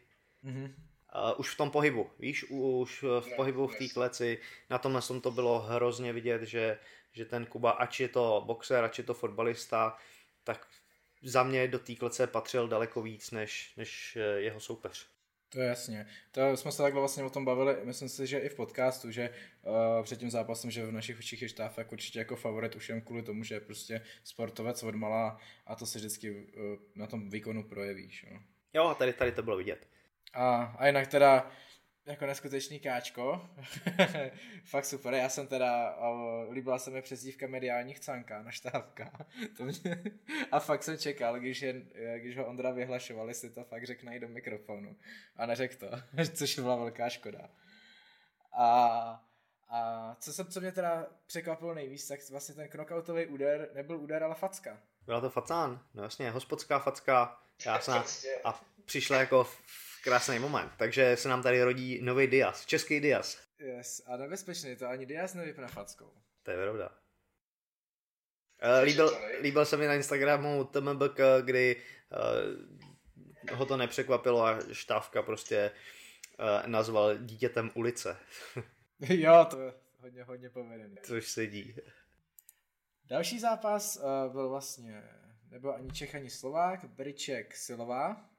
mm-hmm. 0.44 0.72
Uh, 1.14 1.40
už 1.40 1.54
v 1.54 1.56
tom 1.56 1.70
pohybu, 1.70 2.10
víš, 2.18 2.44
už 2.50 3.02
v 3.02 3.36
pohybu 3.36 3.66
v 3.66 3.76
té 3.78 3.88
kleci, 3.88 4.38
na 4.70 4.78
tomhle 4.78 5.02
tom 5.02 5.20
to 5.20 5.30
bylo 5.30 5.60
hrozně 5.60 6.12
vidět, 6.12 6.42
že, 6.42 6.78
že 7.12 7.24
ten 7.24 7.46
Kuba, 7.46 7.70
ač 7.70 8.00
je 8.00 8.08
to 8.08 8.42
boxer, 8.46 8.84
ač 8.84 8.98
je 8.98 9.04
to 9.04 9.14
fotbalista, 9.14 9.96
tak 10.44 10.66
za 11.24 11.42
mě 11.42 11.68
do 11.68 11.78
té 11.78 11.94
klece 11.94 12.26
patřil 12.26 12.68
daleko 12.68 13.02
víc 13.02 13.30
než, 13.30 13.72
než 13.76 14.16
eh, 14.16 14.40
jeho 14.40 14.60
soupeř. 14.60 15.14
To 15.54 15.60
je 15.60 15.68
jasně. 15.68 16.06
To 16.30 16.56
jsme 16.56 16.72
se 16.72 16.82
takhle 16.82 17.00
vlastně 17.00 17.24
o 17.24 17.30
tom 17.30 17.44
bavili, 17.44 17.76
myslím 17.84 18.08
si, 18.08 18.26
že 18.26 18.38
i 18.38 18.48
v 18.48 18.54
podcastu, 18.54 19.10
že 19.10 19.30
uh, 19.62 20.02
před 20.02 20.18
tím 20.18 20.30
zápasem, 20.30 20.70
že 20.70 20.86
v 20.86 20.92
našich 20.92 21.18
očích 21.18 21.42
je 21.42 21.48
Štáfek 21.48 21.92
určitě 21.92 22.18
jako 22.18 22.36
favorit 22.36 22.76
už 22.76 22.88
jen 22.88 23.00
kvůli 23.00 23.22
tomu, 23.22 23.44
že 23.44 23.54
je 23.54 23.60
prostě 23.60 24.00
sportovec 24.24 24.82
od 24.82 24.94
malá 24.94 25.38
a 25.66 25.74
to 25.74 25.86
se 25.86 25.98
vždycky 25.98 26.30
uh, 26.30 26.40
na 26.94 27.06
tom 27.06 27.30
výkonu 27.30 27.62
projevíš. 27.62 28.26
Jo, 28.30 28.38
jo 28.74 28.84
a 28.84 28.94
tady, 28.94 29.12
tady 29.12 29.32
to 29.32 29.42
bylo 29.42 29.56
vidět. 29.56 29.88
A, 30.32 30.62
a 30.78 30.86
jinak 30.86 31.06
teda 31.06 31.50
jako 32.06 32.26
neskutečný 32.26 32.80
káčko. 32.80 33.48
Fakt 34.64 34.84
super. 34.84 35.14
Já 35.14 35.28
jsem 35.28 35.46
teda, 35.46 35.98
líbila 36.50 36.78
se 36.78 36.90
mi 36.90 37.02
přezdívka 37.02 37.46
mediálních 37.46 38.00
canka, 38.00 38.42
naštávka. 38.42 39.12
to 39.56 39.64
mě, 39.64 40.02
a 40.52 40.60
fakt 40.60 40.82
jsem 40.82 40.98
čekal, 40.98 41.40
když, 41.40 41.62
je, 41.62 41.82
když 42.18 42.36
ho 42.36 42.46
Ondra 42.46 42.70
vyhlašoval, 42.70 43.28
jestli 43.28 43.50
to 43.50 43.64
fakt 43.64 43.86
řekne 43.86 44.16
i 44.16 44.20
do 44.20 44.28
mikrofonu. 44.28 44.96
A 45.36 45.46
neřekl 45.46 45.76
to, 45.76 45.90
což 46.34 46.58
byla 46.58 46.76
velká 46.76 47.08
škoda. 47.08 47.50
A, 48.52 49.24
a 49.68 50.16
co, 50.20 50.32
se, 50.32 50.44
co 50.44 50.60
mě 50.60 50.72
teda 50.72 51.06
překvapilo 51.26 51.74
nejvíc, 51.74 52.08
tak 52.08 52.20
vlastně 52.30 52.54
ten 52.54 52.68
knockoutový 52.68 53.26
úder 53.26 53.70
nebyl 53.74 53.96
úder, 53.96 54.22
ale 54.22 54.34
facka. 54.34 54.78
Byla 55.06 55.20
to 55.20 55.30
facán, 55.30 55.80
no 55.94 56.02
jasně, 56.02 56.30
hospodská 56.30 56.78
facka. 56.78 57.38
Já 57.66 57.80
jsem, 57.80 58.02
a 58.44 58.60
přišla 58.84 59.16
jako 59.16 59.46
krásný 60.04 60.38
moment. 60.38 60.72
Takže 60.76 61.16
se 61.16 61.28
nám 61.28 61.42
tady 61.42 61.62
rodí 61.62 62.02
nový 62.02 62.26
Diaz, 62.26 62.66
český 62.66 63.00
Diaz. 63.00 63.38
Yes, 63.58 64.02
a 64.06 64.16
nebezpečný, 64.16 64.76
to 64.76 64.88
ani 64.88 65.06
Diaz 65.06 65.34
nevypadá 65.34 65.68
fackou. 65.68 66.12
To 66.42 66.50
je 66.50 66.56
pravda. 66.56 66.88
Uh, 68.64 68.84
líbil, 68.84 69.18
líbil 69.40 69.64
se 69.64 69.76
mi 69.76 69.86
na 69.86 69.94
Instagramu 69.94 70.64
TMBK, 70.64 71.20
kdy 71.44 71.82
uh, 73.50 73.56
ho 73.56 73.66
to 73.66 73.76
nepřekvapilo 73.76 74.46
a 74.46 74.58
štávka 74.72 75.22
prostě 75.22 75.70
uh, 76.38 76.68
nazval 76.68 77.18
dítětem 77.18 77.70
ulice. 77.74 78.16
jo, 79.00 79.46
to 79.50 79.60
je 79.60 79.72
hodně, 79.98 80.24
hodně 80.24 80.50
povedený. 80.50 80.96
Což 81.02 81.28
sedí. 81.28 81.76
Další 83.06 83.38
zápas 83.38 83.96
uh, 83.96 84.32
byl 84.32 84.48
vlastně, 84.48 85.02
nebyl 85.50 85.72
ani 85.74 85.90
Čech, 85.90 86.14
ani 86.14 86.30
Slovák, 86.30 86.84
Briček 86.84 87.56
Silová. 87.56 88.33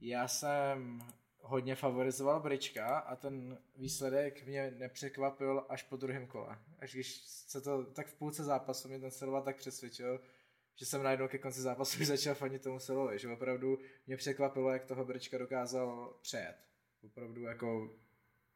Já 0.00 0.28
jsem 0.28 1.00
hodně 1.40 1.74
favorizoval 1.74 2.40
Brička 2.40 2.98
a 2.98 3.16
ten 3.16 3.58
výsledek 3.76 4.46
mě 4.46 4.70
nepřekvapil 4.70 5.66
až 5.68 5.82
po 5.82 5.96
druhém 5.96 6.26
kole. 6.26 6.58
Až 6.78 6.94
když 6.94 7.16
se 7.26 7.60
to 7.60 7.84
tak 7.84 8.06
v 8.06 8.14
půlce 8.14 8.44
zápasu 8.44 8.88
mě 8.88 9.00
ten 9.00 9.10
Silva 9.10 9.40
tak 9.40 9.56
přesvědčil, 9.56 10.20
že 10.76 10.86
jsem 10.86 11.02
najednou 11.02 11.28
ke 11.28 11.38
konci 11.38 11.60
zápasu 11.60 11.98
už 12.00 12.06
začal 12.06 12.34
fanit 12.34 12.62
tomu 12.62 12.78
Silovi, 12.78 13.18
že 13.18 13.28
opravdu 13.28 13.78
mě 14.06 14.16
překvapilo, 14.16 14.70
jak 14.70 14.84
toho 14.84 15.04
Brička 15.04 15.38
dokázal 15.38 16.16
přejet. 16.22 16.56
Opravdu 17.02 17.42
jako 17.42 17.90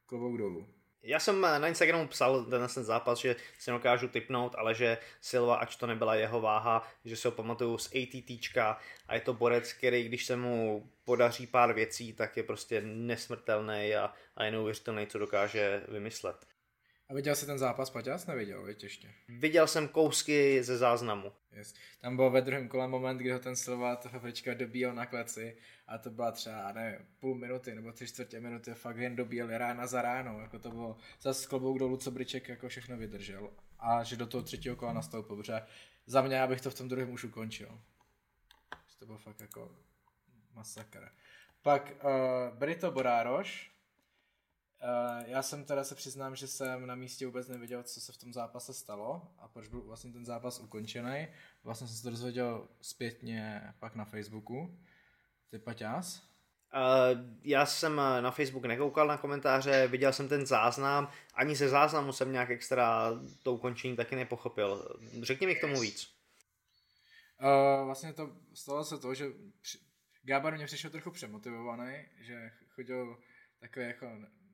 klobouk 0.05 0.37
dolů. 0.37 0.80
Já 1.03 1.19
jsem 1.19 1.41
na 1.41 1.67
Instagramu 1.67 2.07
psal 2.07 2.43
ten, 2.43 2.67
zápas, 2.67 3.19
že 3.19 3.35
si 3.59 3.71
dokážu 3.71 4.07
typnout, 4.07 4.55
ale 4.57 4.75
že 4.75 4.97
Silva, 5.21 5.55
ač 5.55 5.75
to 5.75 5.87
nebyla 5.87 6.15
jeho 6.15 6.41
váha, 6.41 6.87
že 7.05 7.15
si 7.15 7.27
ho 7.27 7.31
pamatuju 7.31 7.77
z 7.77 7.89
ATTčka 7.95 8.77
a 9.07 9.15
je 9.15 9.21
to 9.21 9.33
borec, 9.33 9.73
který 9.73 10.03
když 10.03 10.25
se 10.25 10.35
mu 10.35 10.89
podaří 11.05 11.47
pár 11.47 11.73
věcí, 11.73 12.13
tak 12.13 12.37
je 12.37 12.43
prostě 12.43 12.81
nesmrtelný 12.81 13.95
a, 13.95 14.13
a 14.35 14.43
je 14.43 14.51
neuvěřitelný, 14.51 15.07
co 15.07 15.19
dokáže 15.19 15.83
vymyslet. 15.87 16.50
A 17.11 17.13
viděl 17.13 17.35
jsi 17.35 17.45
ten 17.45 17.59
zápas, 17.59 17.89
Paťas? 17.89 18.27
Neviděl, 18.27 18.65
víš 18.65 18.83
ještě. 18.83 19.09
Viděl 19.29 19.67
jsem 19.67 19.87
kousky 19.87 20.63
ze 20.63 20.77
záznamu. 20.77 21.31
Yes. 21.51 21.73
Tam 22.01 22.15
byl 22.15 22.29
ve 22.29 22.41
druhém 22.41 22.67
kole 22.67 22.87
moment, 22.87 23.17
kdy 23.17 23.31
ho 23.31 23.39
ten 23.39 23.55
Silva 23.55 23.95
toho 23.95 24.19
Brička 24.19 24.53
dobíjel 24.53 24.93
na 24.93 25.05
kleci 25.05 25.57
a 25.87 25.97
to 25.97 26.09
byla 26.09 26.31
třeba, 26.31 26.71
ne, 26.71 27.05
půl 27.19 27.35
minuty 27.35 27.75
nebo 27.75 27.91
tři 27.91 28.07
čtvrtě 28.07 28.39
minuty, 28.39 28.73
fakt 28.73 28.97
jen 28.97 29.15
dobíjel 29.15 29.57
rána 29.57 29.87
za 29.87 30.01
ránou, 30.01 30.39
jako 30.39 30.59
to 30.59 30.71
bylo 30.71 30.97
zase 31.21 31.47
klobouk 31.47 31.79
dolů, 31.79 31.97
co 31.97 32.11
Briček 32.11 32.49
jako 32.49 32.69
všechno 32.69 32.97
vydržel 32.97 33.49
a 33.79 34.03
že 34.03 34.15
do 34.15 34.27
toho 34.27 34.43
třetího 34.43 34.75
kola 34.75 34.93
nastoupil, 34.93 35.35
protože 35.35 35.61
za 36.05 36.21
mě, 36.21 36.41
abych 36.41 36.61
to 36.61 36.71
v 36.71 36.75
tom 36.75 36.89
druhém 36.89 37.11
už 37.11 37.23
ukončil. 37.23 37.79
To 38.99 39.05
bylo 39.05 39.17
fakt 39.17 39.41
jako 39.41 39.75
masakr. 40.53 41.09
Pak 41.61 41.91
uh, 42.03 42.57
Brito 42.57 42.91
Borároš, 42.91 43.70
já 45.25 45.41
jsem 45.41 45.65
teda 45.65 45.83
se 45.83 45.95
přiznám, 45.95 46.35
že 46.35 46.47
jsem 46.47 46.87
na 46.87 46.95
místě 46.95 47.25
vůbec 47.25 47.47
nevěděl, 47.47 47.83
co 47.83 48.01
se 48.01 48.11
v 48.11 48.17
tom 48.17 48.33
zápase 48.33 48.73
stalo 48.73 49.21
a 49.39 49.47
proč 49.47 49.67
byl 49.67 49.81
vlastně 49.81 50.11
ten 50.11 50.25
zápas 50.25 50.59
ukončený. 50.59 51.27
Vlastně 51.63 51.87
jsem 51.87 51.97
se 51.97 52.03
to 52.03 52.09
dozvěděl 52.09 52.67
zpětně 52.81 53.73
pak 53.79 53.95
na 53.95 54.05
Facebooku. 54.05 54.77
Ty 55.49 55.59
Paťás? 55.59 56.31
já 57.43 57.65
jsem 57.65 57.95
na 57.95 58.31
Facebook 58.31 58.65
nekoukal 58.65 59.07
na 59.07 59.17
komentáře, 59.17 59.87
viděl 59.87 60.13
jsem 60.13 60.27
ten 60.27 60.45
záznam, 60.45 61.11
ani 61.33 61.55
ze 61.55 61.69
záznamu 61.69 62.13
jsem 62.13 62.31
nějak 62.31 62.49
extra 62.49 63.11
to 63.43 63.53
ukončení 63.53 63.95
taky 63.95 64.15
nepochopil. 64.15 64.97
Řekni 65.21 65.47
mi 65.47 65.55
k 65.55 65.61
tomu 65.61 65.79
víc. 65.79 66.13
Uh, 67.41 67.85
vlastně 67.85 68.13
to 68.13 68.35
stalo 68.53 68.83
se 68.83 68.97
to, 68.97 69.13
že 69.13 69.25
při, 69.61 69.77
Gábar 70.23 70.55
mě 70.55 70.65
přišel 70.65 70.89
trochu 70.89 71.11
přemotivovaný, 71.11 72.05
že 72.19 72.51
chodil 72.69 73.17
takový 73.59 73.85
jako 73.85 74.07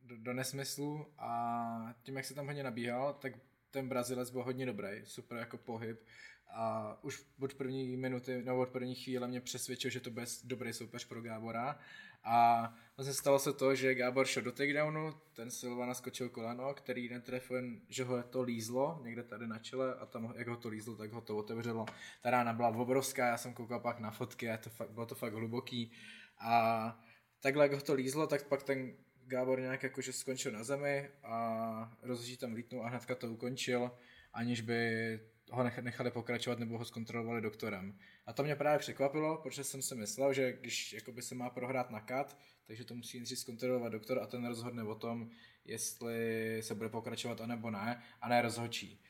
do, 0.07 0.17
do 0.17 0.33
nesmyslu 0.33 1.05
a 1.17 1.93
tím, 2.03 2.15
jak 2.15 2.25
se 2.25 2.33
tam 2.33 2.45
hodně 2.45 2.63
nabíhal, 2.63 3.13
tak 3.13 3.33
ten 3.71 3.89
Brazilec 3.89 4.29
byl 4.29 4.43
hodně 4.43 4.65
dobrý, 4.65 5.01
super 5.03 5.37
jako 5.37 5.57
pohyb 5.57 6.03
a 6.49 6.97
už 7.03 7.25
od 7.39 7.53
první 7.53 7.97
minuty, 7.97 8.43
nebo 8.43 8.59
od 8.59 8.69
první 8.69 8.95
chvíle 8.95 9.27
mě 9.27 9.41
přesvědčil, 9.41 9.91
že 9.91 9.99
to 9.99 10.11
bude 10.11 10.25
dobrý 10.43 10.73
soupeř 10.73 11.05
pro 11.05 11.21
Gábora 11.21 11.79
a 12.23 12.73
vlastně 12.97 13.13
stalo 13.13 13.39
se 13.39 13.53
to, 13.53 13.75
že 13.75 13.95
Gábor 13.95 14.25
šel 14.25 14.43
do 14.43 14.51
takedownu, 14.51 15.13
ten 15.33 15.51
Silva 15.51 15.85
naskočil 15.85 16.29
koleno, 16.29 16.73
který 16.73 17.09
netrefil, 17.09 17.61
že 17.89 18.03
ho 18.03 18.23
to 18.23 18.41
lízlo 18.41 18.99
někde 19.03 19.23
tady 19.23 19.47
na 19.47 19.59
čele 19.59 19.95
a 19.95 20.05
tam, 20.05 20.33
jak 20.37 20.47
ho 20.47 20.57
to 20.57 20.69
lízlo, 20.69 20.95
tak 20.95 21.11
ho 21.11 21.21
to 21.21 21.37
otevřelo. 21.37 21.85
Ta 22.21 22.29
rána 22.29 22.53
byla 22.53 22.69
obrovská, 22.69 23.27
já 23.27 23.37
jsem 23.37 23.53
koukal 23.53 23.79
pak 23.79 23.99
na 23.99 24.11
fotky 24.11 24.49
a 24.49 24.57
to 24.57 24.69
fakt, 24.69 24.91
bylo 24.91 25.05
to 25.05 25.15
fakt 25.15 25.33
hluboký. 25.33 25.91
A 26.39 26.99
takhle, 27.39 27.65
jak 27.65 27.73
ho 27.73 27.81
to 27.81 27.93
lízlo, 27.93 28.27
tak 28.27 28.47
pak 28.47 28.63
ten 28.63 28.93
Gábor 29.27 29.61
nějak 29.61 29.83
jakože 29.83 30.13
skončil 30.13 30.51
na 30.51 30.63
zemi 30.63 31.09
a 31.23 31.97
rozhodčí 32.01 32.37
tam 32.37 32.53
lítnul 32.53 32.85
a 32.85 32.89
hnedka 32.89 33.15
to 33.15 33.31
ukončil, 33.31 33.91
aniž 34.33 34.61
by 34.61 35.19
ho 35.51 35.63
nechali 35.81 36.11
pokračovat 36.11 36.59
nebo 36.59 36.77
ho 36.77 36.85
zkontrolovali 36.85 37.41
doktorem. 37.41 37.97
A 38.25 38.33
to 38.33 38.43
mě 38.43 38.55
právě 38.55 38.79
překvapilo, 38.79 39.37
protože 39.37 39.63
jsem 39.63 39.81
si 39.81 39.95
myslel, 39.95 40.33
že 40.33 40.53
když 40.53 40.93
jakoby 40.93 41.21
se 41.21 41.35
má 41.35 41.49
prohrát 41.49 41.89
na 41.89 41.99
kat, 41.99 42.37
takže 42.67 42.83
to 42.83 42.95
musí 42.95 43.17
nejdřív 43.17 43.39
zkontrolovat 43.39 43.91
doktor 43.91 44.19
a 44.19 44.27
ten 44.27 44.45
rozhodne 44.47 44.83
o 44.83 44.95
tom, 44.95 45.29
jestli 45.65 46.59
se 46.63 46.75
bude 46.75 46.89
pokračovat 46.89 47.41
anebo 47.41 47.71
ne, 47.71 48.03
a 48.21 48.29
ne 48.29 48.41
rozhodčí. 48.41 49.01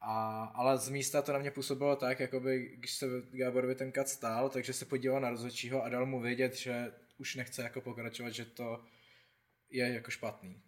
A, 0.00 0.44
ale 0.44 0.78
z 0.78 0.88
místa 0.88 1.22
to 1.22 1.32
na 1.32 1.38
mě 1.38 1.50
působilo 1.50 1.96
tak, 1.96 2.20
jakoby, 2.20 2.72
když 2.76 2.94
se 2.94 3.06
Gáborovi 3.30 3.74
ten 3.74 3.92
kat 3.92 4.08
stál, 4.08 4.48
takže 4.48 4.72
se 4.72 4.84
podíval 4.84 5.20
na 5.20 5.30
rozhodčího 5.30 5.84
a 5.84 5.88
dal 5.88 6.06
mu 6.06 6.20
vědět, 6.20 6.54
že 6.54 6.92
už 7.18 7.34
nechce 7.34 7.62
jako 7.62 7.80
pokračovat, 7.80 8.30
že 8.30 8.44
to 8.44 8.80
je 9.72 9.94
jako 9.94 10.10
špatný. 10.10 10.62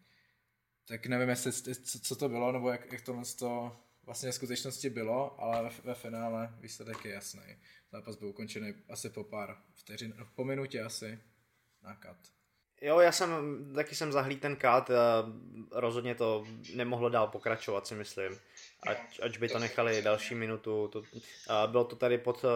Tak 0.89 1.07
nevím, 1.07 1.29
jestli, 1.29 1.75
co 2.01 2.17
to 2.17 2.29
bylo, 2.29 2.53
nebo 2.53 2.71
jak, 2.71 2.93
jak 2.93 3.01
tohle 3.01 3.23
to 3.39 3.77
vlastně 4.03 4.31
v 4.31 4.35
skutečnosti 4.35 4.91
bylo, 4.91 5.41
ale 5.41 5.63
ve, 5.63 5.71
ve 5.85 5.95
finále 5.95 6.55
výsledek 6.61 7.05
je 7.05 7.13
jasný. 7.13 7.57
Zápas 7.93 8.17
byl 8.17 8.29
ukončený 8.29 8.75
asi 8.89 9.11
po 9.11 9.25
pár 9.25 9.57
vteřin, 9.75 10.15
po 10.35 10.45
minutě 10.45 10.83
asi 10.83 11.19
na 11.83 11.95
kat. 11.95 12.17
Jo, 12.81 13.01
já 13.01 13.13
jsem, 13.13 13.31
taky 13.75 13.95
jsem 13.95 14.13
zahlíd 14.13 14.41
ten 14.41 14.57
kat, 14.57 14.91
rozhodně 15.71 16.15
to 16.15 16.47
nemohlo 16.75 17.09
dál 17.09 17.27
pokračovat, 17.27 17.87
si 17.87 17.95
myslím. 17.95 18.33
Ať, 18.83 19.21
ať 19.23 19.39
by 19.39 19.49
to 19.49 19.59
nechali 19.59 20.03
další 20.03 20.35
minutu. 20.35 20.89
To, 20.89 21.03
bylo 21.67 21.85
to 21.85 21.97
tady 21.97 22.19
pod 22.19 22.45
uh, 22.45 22.51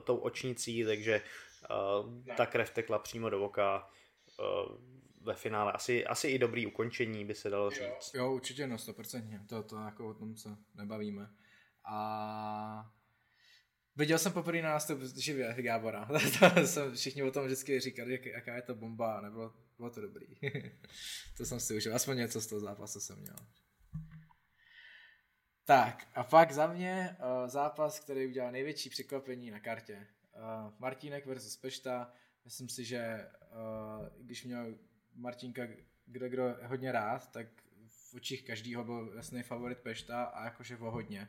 tou 0.00 0.16
očnicí, 0.16 0.84
takže 0.84 1.22
uh, 1.70 2.34
ta 2.36 2.46
krev 2.46 2.70
tekla 2.70 2.98
přímo 2.98 3.30
do 3.30 3.44
oka. 3.44 3.90
Uh, 4.38 5.00
ve 5.20 5.34
finále. 5.34 5.72
Asi, 5.72 6.06
asi 6.06 6.28
i 6.28 6.38
dobrý 6.38 6.66
ukončení 6.66 7.24
by 7.24 7.34
se 7.34 7.50
dalo 7.50 7.70
říct. 7.70 8.14
Jo, 8.14 8.32
určitě 8.32 8.66
no, 8.66 8.76
100%. 8.76 9.46
To, 9.46 9.62
to 9.62 9.76
jako 9.76 10.08
o 10.08 10.14
tom 10.14 10.36
se 10.36 10.48
nebavíme. 10.74 11.30
A 11.84 12.90
Viděl 13.96 14.18
jsem 14.18 14.32
poprvé 14.32 14.62
na 14.62 14.68
nástup 14.68 15.00
živě 15.02 15.54
Gábora. 15.58 16.08
jsem, 16.64 16.94
všichni 16.94 17.22
o 17.22 17.30
tom 17.30 17.44
vždycky 17.44 17.80
říkali, 17.80 18.12
jak, 18.12 18.26
jaká 18.26 18.56
je 18.56 18.62
to 18.62 18.74
bomba, 18.74 19.20
nebylo 19.20 19.54
bylo 19.80 19.90
to 19.90 20.00
dobrý. 20.00 20.26
to 21.36 21.46
jsem 21.46 21.60
si 21.60 21.76
užil, 21.76 21.96
aspoň 21.96 22.16
něco 22.16 22.40
z 22.40 22.46
toho 22.46 22.60
zápasu 22.60 23.00
jsem 23.00 23.18
měl. 23.18 23.36
Tak, 25.64 26.08
a 26.14 26.24
pak 26.24 26.52
za 26.52 26.66
mě 26.66 27.16
uh, 27.20 27.48
zápas, 27.48 28.00
který 28.00 28.26
udělal 28.26 28.52
největší 28.52 28.90
překvapení 28.90 29.50
na 29.50 29.60
kartě. 29.60 30.06
Uh, 30.36 30.72
Martínek 30.78 31.26
versus 31.26 31.56
Pešta. 31.56 32.12
Myslím 32.44 32.68
si, 32.68 32.84
že 32.84 33.28
uh, 33.52 34.06
když 34.18 34.44
měl 34.44 34.74
Martinka 35.20 35.62
kdo 36.06 36.56
hodně 36.62 36.92
rád, 36.92 37.32
tak 37.32 37.46
v 38.10 38.14
očích 38.14 38.46
každýho 38.46 38.84
byl 38.84 39.12
jasný 39.16 39.42
favorit 39.42 39.78
Pešta 39.78 40.24
a 40.24 40.44
jakože 40.44 40.76
o 40.76 40.90
hodně. 40.90 41.28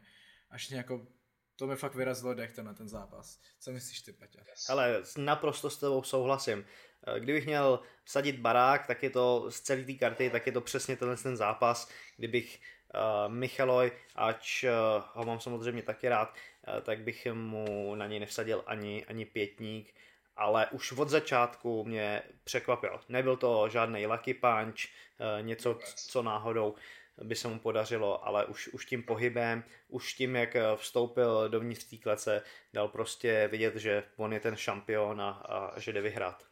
Až 0.49 0.71
jako 0.71 1.07
to 1.55 1.67
mi 1.67 1.75
fakt 1.75 1.95
vyrazilo 1.95 2.33
dech 2.33 2.57
na 2.57 2.73
ten 2.73 2.89
zápas. 2.89 3.39
Co 3.59 3.71
myslíš 3.71 4.01
ty, 4.01 4.13
Paťa? 4.13 4.39
Ale 4.69 5.03
naprosto 5.17 5.69
s 5.69 5.77
tebou 5.77 6.03
souhlasím. 6.03 6.65
Eh, 7.07 7.19
kdybych 7.19 7.45
měl 7.45 7.79
sadit 8.05 8.39
barák, 8.39 8.87
tak 8.87 9.03
je 9.03 9.09
to 9.09 9.51
z 9.51 9.61
celé 9.61 9.83
té 9.83 9.93
karty, 9.93 10.29
tak 10.29 10.45
je 10.45 10.51
to 10.51 10.61
přesně 10.61 10.95
tenhle 10.95 11.17
ten 11.17 11.37
zápas. 11.37 11.91
Kdybych 12.17 12.59
uh, 12.93 13.33
Michaloj, 13.33 13.91
ač 14.15 14.63
uh, 14.63 14.69
ho 15.13 15.25
mám 15.25 15.39
samozřejmě 15.39 15.83
taky 15.83 16.09
rád, 16.09 16.33
uh, 16.67 16.81
tak 16.81 16.99
bych 16.99 17.27
mu 17.33 17.95
na 17.95 18.07
něj 18.07 18.19
nevsadil 18.19 18.63
ani, 18.65 19.05
ani 19.05 19.25
pětník 19.25 19.93
ale 20.41 20.67
už 20.67 20.91
od 20.91 21.09
začátku 21.09 21.83
mě 21.83 22.21
překvapil. 22.43 22.99
Nebyl 23.09 23.37
to 23.37 23.69
žádný 23.69 24.07
lucky 24.07 24.33
punch, 24.33 24.85
eh, 24.85 25.41
něco, 25.41 25.79
co 25.95 26.23
náhodou 26.23 26.75
by 27.23 27.35
se 27.35 27.47
mu 27.47 27.59
podařilo, 27.59 28.27
ale 28.27 28.45
už, 28.45 28.67
už 28.67 28.85
tím 28.85 29.03
pohybem, 29.03 29.63
už 29.87 30.13
tím, 30.13 30.35
jak 30.35 30.55
eh, 30.55 30.63
vstoupil 30.75 31.49
dovnitř 31.49 31.83
té 31.83 31.97
klece, 31.97 32.43
dal 32.73 32.87
prostě 32.87 33.47
vidět, 33.51 33.75
že 33.75 34.03
on 34.15 34.33
je 34.33 34.39
ten 34.39 34.55
šampion 34.55 35.21
a, 35.21 35.29
a 35.29 35.79
že 35.79 35.93
jde 35.93 36.01
vyhrát. 36.01 36.43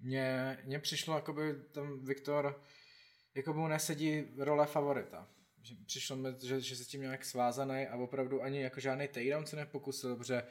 Mně, 0.00 0.58
mně 0.64 0.78
přišlo, 0.78 1.14
jako 1.14 1.32
by 1.32 1.54
tam 1.72 2.04
Viktor, 2.04 2.62
jako 3.34 3.52
mu 3.52 3.68
nesedí 3.68 4.24
role 4.38 4.66
favorita. 4.66 5.28
Přišlo 5.86 6.16
mi, 6.16 6.28
že, 6.42 6.60
že 6.60 6.76
se 6.76 6.84
tím 6.84 7.00
nějak 7.00 7.24
svázaný 7.24 7.86
a 7.86 7.96
opravdu 7.96 8.42
ani 8.42 8.62
jako 8.62 8.80
žádný 8.80 9.08
takedown 9.08 9.46
se 9.46 9.56
nepokusil, 9.56 10.16
protože 10.16 10.42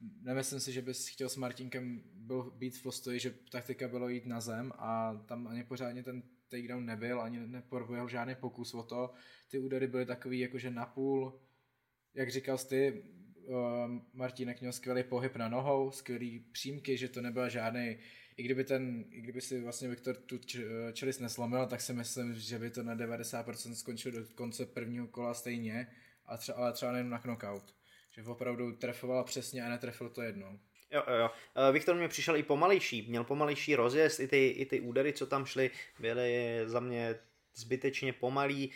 nemyslím 0.00 0.60
si, 0.60 0.72
že 0.72 0.82
bys 0.82 1.08
chtěl 1.08 1.28
s 1.28 1.36
Martinkem 1.36 2.02
byl 2.14 2.50
být 2.50 2.76
v 2.76 2.82
postoji, 2.82 3.20
že 3.20 3.34
taktika 3.50 3.88
bylo 3.88 4.08
jít 4.08 4.26
na 4.26 4.40
zem 4.40 4.72
a 4.78 5.14
tam 5.26 5.46
ani 5.46 5.64
pořádně 5.64 6.02
ten 6.02 6.22
takedown 6.48 6.86
nebyl, 6.86 7.20
ani 7.20 7.46
neproběhl 7.46 8.08
žádný 8.08 8.34
pokus 8.34 8.74
o 8.74 8.82
to. 8.82 9.12
Ty 9.48 9.58
údery 9.58 9.86
byly 9.86 10.06
takový 10.06 10.38
jakože 10.38 10.70
napůl, 10.70 11.40
jak 12.14 12.30
říkal 12.30 12.58
ty, 12.58 13.02
uh, 13.46 13.56
Martínek 14.12 14.60
měl 14.60 14.72
skvělý 14.72 15.02
pohyb 15.02 15.36
na 15.36 15.48
nohou, 15.48 15.90
skvělý 15.90 16.40
přímky, 16.40 16.96
že 16.96 17.08
to 17.08 17.20
nebyl 17.20 17.48
žádný, 17.48 17.98
i 18.36 18.42
kdyby 18.42 18.64
ten, 18.64 19.04
i 19.10 19.20
kdyby 19.20 19.40
si 19.40 19.60
vlastně 19.60 19.88
Viktor 19.88 20.16
tu 20.16 20.38
čelis 20.92 21.18
neslomil, 21.18 21.66
tak 21.66 21.80
si 21.80 21.92
myslím, 21.92 22.34
že 22.34 22.58
by 22.58 22.70
to 22.70 22.82
na 22.82 22.96
90% 22.96 23.72
skončilo 23.72 24.18
do 24.18 24.26
konce 24.34 24.66
prvního 24.66 25.06
kola 25.06 25.34
stejně, 25.34 25.86
ale 26.26 26.38
třeba, 26.38 26.58
ale 26.58 26.72
třeba 26.72 26.92
nejen 26.92 27.08
na 27.08 27.18
knockout 27.18 27.77
že 28.18 28.30
opravdu 28.30 28.72
trefovala 28.72 29.24
přesně 29.24 29.64
a 29.64 29.68
netrefil 29.68 30.08
to 30.08 30.22
jednou. 30.22 30.58
Jo, 30.90 31.02
jo, 31.08 31.14
jo. 31.14 31.30
Eh, 31.68 31.72
Viktor 31.72 31.96
mě 31.96 32.08
přišel 32.08 32.36
i 32.36 32.42
pomalejší, 32.42 33.06
měl 33.08 33.24
pomalejší 33.24 33.74
rozjezd, 33.74 34.20
i 34.20 34.28
ty, 34.28 34.48
i 34.48 34.66
ty 34.66 34.80
údery, 34.80 35.12
co 35.12 35.26
tam 35.26 35.46
šly, 35.46 35.70
byly 35.98 36.60
za 36.64 36.80
mě 36.80 37.18
zbytečně 37.54 38.12
pomalý, 38.12 38.70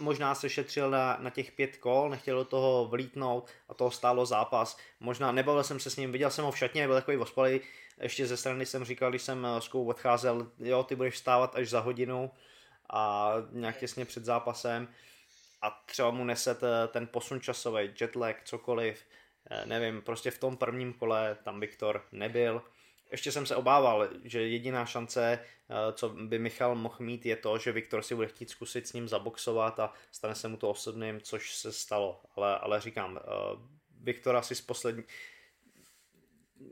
možná 0.00 0.34
se 0.34 0.50
šetřil 0.50 0.90
na, 0.90 1.18
na 1.20 1.30
těch 1.30 1.52
pět 1.52 1.76
kol, 1.76 2.10
nechtěl 2.10 2.38
do 2.38 2.44
toho 2.44 2.88
vlítnout 2.88 3.50
a 3.68 3.74
toho 3.74 3.90
stálo 3.90 4.26
zápas. 4.26 4.78
Možná 5.00 5.32
nebavil 5.32 5.64
jsem 5.64 5.80
se 5.80 5.90
s 5.90 5.96
ním, 5.96 6.12
viděl 6.12 6.30
jsem 6.30 6.44
ho 6.44 6.52
v 6.52 6.58
šatně, 6.58 6.86
byl 6.86 6.96
takový 6.96 7.16
ospalý, 7.16 7.60
ještě 8.00 8.26
ze 8.26 8.36
strany 8.36 8.66
jsem 8.66 8.84
říkal, 8.84 9.10
když 9.10 9.22
jsem 9.22 9.46
s 9.58 9.68
Kou 9.68 9.86
odcházel, 9.86 10.50
jo, 10.58 10.82
ty 10.82 10.96
budeš 10.96 11.14
vstávat 11.14 11.56
až 11.56 11.70
za 11.70 11.80
hodinu 11.80 12.30
a 12.90 13.32
nějak 13.52 13.78
těsně 13.78 14.04
před 14.04 14.24
zápasem 14.24 14.88
a 15.64 15.70
třeba 15.86 16.10
mu 16.10 16.24
nese 16.24 16.56
ten 16.88 17.06
posun 17.06 17.40
časový, 17.40 17.90
jetlag, 18.00 18.44
cokoliv, 18.44 19.06
eh, 19.50 19.66
nevím, 19.66 20.02
prostě 20.02 20.30
v 20.30 20.38
tom 20.38 20.56
prvním 20.56 20.92
kole 20.92 21.36
tam 21.44 21.60
Viktor 21.60 22.06
nebyl. 22.12 22.62
Ještě 23.10 23.32
jsem 23.32 23.46
se 23.46 23.56
obával, 23.56 24.08
že 24.24 24.48
jediná 24.48 24.86
šance, 24.86 25.38
eh, 25.38 25.92
co 25.92 26.08
by 26.08 26.38
Michal 26.38 26.74
mohl 26.74 26.96
mít, 27.00 27.26
je 27.26 27.36
to, 27.36 27.58
že 27.58 27.72
Viktor 27.72 28.02
si 28.02 28.14
bude 28.14 28.26
chtít 28.26 28.50
zkusit 28.50 28.88
s 28.88 28.92
ním 28.92 29.08
zaboxovat 29.08 29.80
a 29.80 29.92
stane 30.12 30.34
se 30.34 30.48
mu 30.48 30.56
to 30.56 30.70
osobným, 30.70 31.20
což 31.20 31.54
se 31.54 31.72
stalo. 31.72 32.20
Ale, 32.36 32.58
ale 32.58 32.80
říkám, 32.80 33.18
eh, 33.18 33.22
Viktor 34.00 34.36
asi 34.36 34.54
z 34.54 34.60
poslední... 34.60 35.04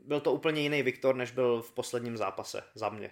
Byl 0.05 0.19
to 0.19 0.33
úplně 0.33 0.61
jiný 0.61 0.83
Viktor, 0.83 1.15
než 1.15 1.31
byl 1.31 1.61
v 1.61 1.71
posledním 1.71 2.17
zápase, 2.17 2.63
za 2.75 2.89
mě. 2.89 3.11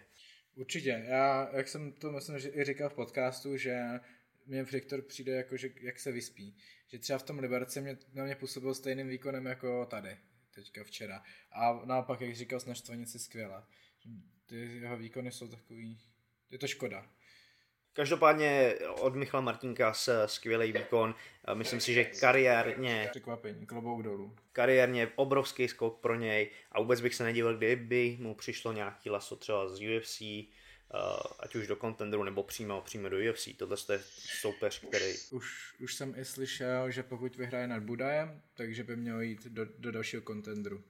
Určitě. 0.56 1.06
Já, 1.08 1.50
jak 1.54 1.68
jsem 1.68 1.92
to 1.92 2.12
myslím, 2.12 2.40
že 2.40 2.50
i 2.50 2.64
říkal 2.64 2.90
v 2.90 2.94
podcastu, 2.94 3.58
že 3.58 4.00
mě 4.46 4.64
Viktor 4.64 5.02
přijde 5.02 5.32
jako, 5.32 5.58
že 5.58 5.70
jak 5.82 6.00
se 6.00 6.12
vyspí. 6.12 6.56
Že 6.88 7.00
třeba 7.00 7.20
v 7.20 7.24
tom 7.24 7.40
Liberce 7.40 7.82
mě, 7.82 7.98
na 8.14 8.24
mě 8.24 8.36
působil 8.36 8.74
stejným 8.74 9.08
výkonem 9.08 9.46
jako 9.46 9.86
tady, 9.86 10.18
teďka 10.56 10.84
včera. 10.84 11.24
A 11.52 11.86
naopak, 11.86 12.22
jak 12.22 12.36
říkal, 12.36 12.60
s 12.60 12.74
Štvanici 12.74 13.20
skvěle. 13.20 13.64
Ty 14.46 14.56
jeho 14.56 14.98
výkony 14.98 15.32
jsou 15.32 15.48
takový, 15.48 16.00
je 16.52 16.58
to 16.58 16.68
škoda. 16.68 17.10
Každopádně 17.94 18.76
od 19.00 19.16
Michala 19.16 19.42
Martinka 19.42 19.94
se 19.94 20.24
skvělý 20.26 20.72
výkon. 20.72 21.16
Myslím 21.54 21.80
si, 21.80 21.94
že 21.94 22.04
kariérně... 22.04 23.08
Překvapení, 23.12 23.66
klobouk 23.66 24.04
dolů. 24.04 24.36
Kariérně 24.52 25.12
obrovský 25.16 25.68
skok 25.68 26.00
pro 26.00 26.16
něj 26.16 26.50
a 26.72 26.80
vůbec 26.80 27.02
bych 27.02 27.16
se 27.16 27.24
nedivil, 27.24 27.58
kdyby 27.58 28.18
mu 28.20 28.36
přišlo 28.36 28.74
nějaký 28.74 29.10
laso 29.10 29.36
třeba 29.36 29.70
z 29.70 29.82
UFC, 29.98 30.22
ať 31.40 31.56
už 31.56 31.68
do 31.68 31.76
contendru 31.76 32.24
nebo 32.24 32.44
přímo, 32.44 32.82
přímo 32.82 33.10
do 33.10 33.18
UFC. 33.18 33.48
Tohle 33.58 33.78
je 33.92 34.00
soupeř, 34.42 34.80
který... 34.80 35.14
Už, 35.32 35.76
už 35.80 35.96
jsem 35.96 36.14
i 36.18 36.26
slyšel, 36.26 36.92
že 36.92 37.04
pokud 37.04 37.36
vyhraje 37.36 37.68
nad 37.68 37.84
Budajem, 37.84 38.42
takže 38.54 38.84
by 38.84 38.96
měl 38.96 39.22
jít 39.22 39.48
do, 39.48 39.66
do 39.66 39.92
dalšího 39.92 40.22
contendru. 40.22 40.84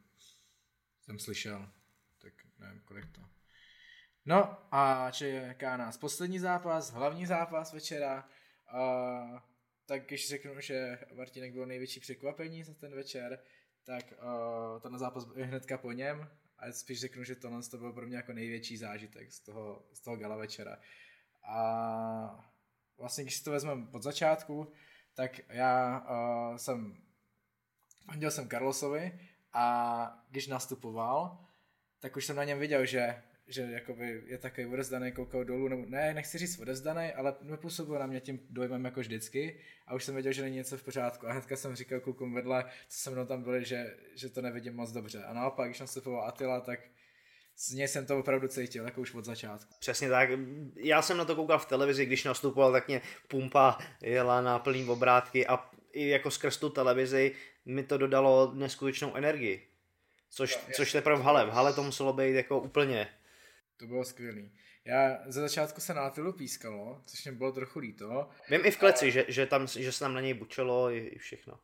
Jsem 1.02 1.20
slyšel. 1.20 1.70
Tak 2.18 2.34
nevím, 2.60 2.82
kolik 2.86 3.06
to. 3.12 3.22
No 4.26 4.58
a 4.72 5.12
čeká 5.12 5.78
nás 5.78 5.98
poslední 5.98 6.40
zápas, 6.40 6.92
hlavní 6.92 7.26
zápas 7.26 7.74
večera. 7.74 8.30
A, 8.68 9.48
tak 9.86 10.06
když 10.08 10.30
řeknu, 10.30 10.62
že 10.62 11.00
Martinek 11.14 11.54
byl 11.54 11.66
největší 11.66 12.00
překvapení 12.00 12.64
za 12.64 12.74
ten 12.74 12.96
večer, 12.96 13.40
tak 13.84 14.14
uh, 14.24 14.80
ten 14.80 14.98
zápas 14.98 15.26
byl 15.26 15.46
hnedka 15.46 15.78
po 15.78 15.92
něm 15.92 16.30
a 16.62 16.71
spíš 16.71 17.00
řeknu, 17.00 17.24
že 17.24 17.36
tohle 17.36 17.63
to 17.63 17.78
byl 17.78 17.93
pro 17.93 18.08
mě 18.08 18.17
jako 18.17 18.34
největší 18.34 18.78
zážitek 18.78 19.32
z 19.32 19.39
toho, 19.39 19.86
z 19.93 20.00
toho 20.00 20.17
gala 20.17 20.36
večera. 20.36 20.78
A 21.43 22.52
vlastně, 22.97 23.24
když 23.24 23.38
si 23.38 23.43
to 23.43 23.52
vezmeme 23.52 23.88
od 23.91 24.04
začátku, 24.04 24.71
tak 25.13 25.41
já 25.50 26.00
uh, 26.00 26.58
jsem 26.58 26.97
fandil 28.06 28.32
jsem 28.32 28.50
Carlosovi 28.50 29.19
a 29.54 30.26
když 30.30 30.47
nastupoval, 30.47 31.45
tak 32.00 32.15
už 32.15 32.26
jsem 32.26 32.36
na 32.36 32.43
něm 32.43 32.60
viděl, 32.60 32.86
že 32.86 33.24
že 33.54 33.62
jakoby 33.62 34.24
je 34.26 34.38
takový 34.38 34.68
odezdaný, 34.68 35.12
koukal 35.12 35.44
dolů, 35.44 35.68
nebo 35.68 35.86
ne, 35.88 36.14
nechci 36.14 36.38
říct 36.38 36.60
odezdaný, 36.60 37.12
ale 37.12 37.36
nepůsobil 37.42 38.00
na 38.00 38.06
mě 38.06 38.20
tím 38.20 38.40
dojmem 38.50 38.86
jako 38.86 39.00
vždycky 39.00 39.60
a 39.88 39.94
už 39.94 40.04
jsem 40.04 40.14
věděl, 40.14 40.32
že 40.32 40.42
není 40.42 40.56
něco 40.56 40.78
v 40.78 40.84
pořádku 40.84 41.28
a 41.28 41.32
hnedka 41.32 41.56
jsem 41.56 41.76
říkal 41.76 42.00
klukům 42.00 42.34
vedle, 42.34 42.66
co 42.90 43.00
se 43.00 43.10
mnou 43.10 43.26
tam 43.26 43.44
byli, 43.44 43.66
že, 43.66 43.96
že 44.16 44.30
to 44.30 44.42
nevidím 44.42 44.76
moc 44.76 44.92
dobře 44.92 45.24
a 45.24 45.34
naopak, 45.34 45.68
když 45.68 45.80
nastupoval 45.80 46.28
Attila, 46.28 46.62
tak 46.62 46.80
z 47.58 47.74
něj 47.74 47.88
jsem 47.88 48.06
to 48.06 48.20
opravdu 48.20 48.48
cítil, 48.48 48.86
jako 48.86 49.02
už 49.02 49.14
od 49.14 49.26
začátku. 49.26 49.74
Přesně 49.80 50.10
tak. 50.10 50.30
Já 50.76 51.02
jsem 51.02 51.18
na 51.18 51.26
to 51.26 51.36
koukal 51.36 51.60
v 51.60 51.66
televizi, 51.66 52.06
když 52.06 52.24
nastupoval, 52.24 52.72
tak 52.72 52.88
mě 52.88 53.02
pumpa 53.28 53.78
jela 54.02 54.42
na 54.42 54.60
plný 54.60 54.86
obrátky 54.86 55.48
a 55.48 55.70
i 55.94 56.08
jako 56.08 56.32
skrz 56.32 56.58
tu 56.58 56.70
televizi 56.70 57.36
mi 57.66 57.84
to 57.84 57.98
dodalo 57.98 58.52
neskutečnou 58.54 59.16
energii. 59.16 59.68
Což, 60.30 60.60
což 60.76 60.92
teprve 60.92 61.18
v 61.18 61.22
hale. 61.22 61.46
V 61.46 61.50
hale 61.50 61.74
to 61.74 61.84
muselo 61.84 62.14
být 62.14 62.34
jako 62.34 62.60
úplně 62.60 63.08
to 63.82 63.88
bylo 63.88 64.06
skvělý. 64.06 64.52
Já 64.86 65.17
ze 65.26 65.41
začátku 65.41 65.82
se 65.82 65.94
na 65.94 66.02
Atilu 66.02 66.34
pískalo, 66.34 67.02
což 67.06 67.26
mě 67.26 67.32
bylo 67.32 67.52
trochu 67.52 67.80
líto. 67.80 68.30
Vím 68.50 68.65
i 68.65 68.72
v 68.72 68.78
kleci, 68.78 69.06
ale... 69.06 69.12
že, 69.12 69.26
že, 69.28 69.46
tam, 69.46 69.67
že 69.67 69.91
se 69.91 70.00
tam 70.00 70.13
na 70.13 70.22
něj 70.22 70.34
bučelo 70.34 70.91
i, 70.91 70.98
i 70.98 71.17
všechno. 71.17 71.60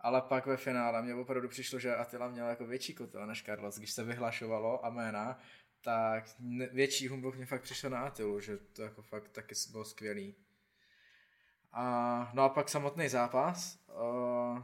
Ale 0.00 0.22
pak 0.22 0.46
ve 0.46 0.56
finále 0.56 1.02
mě 1.02 1.14
opravdu 1.14 1.48
přišlo, 1.48 1.78
že 1.78 1.96
Atila 1.96 2.28
měl 2.28 2.48
jako 2.48 2.66
větší 2.66 2.94
kotel 2.94 3.26
než 3.26 3.42
Carlos. 3.42 3.78
Když 3.78 3.92
se 3.92 4.04
vyhlašovalo 4.04 4.84
a 4.84 4.90
jména, 4.90 5.40
tak 5.80 6.24
větší 6.72 7.08
humbuk 7.08 7.36
mě 7.36 7.46
fakt 7.46 7.62
přišel 7.62 7.90
na 7.90 8.00
Atilu, 8.00 8.40
že 8.40 8.56
to 8.56 8.82
jako 8.82 9.02
fakt 9.02 9.28
taky 9.28 9.54
bylo 9.72 9.84
skvělý. 9.84 10.34
A, 11.72 12.30
no 12.34 12.42
a 12.42 12.48
pak 12.48 12.68
samotný 12.68 13.08
zápas. 13.08 13.78
Uh, 13.88 14.62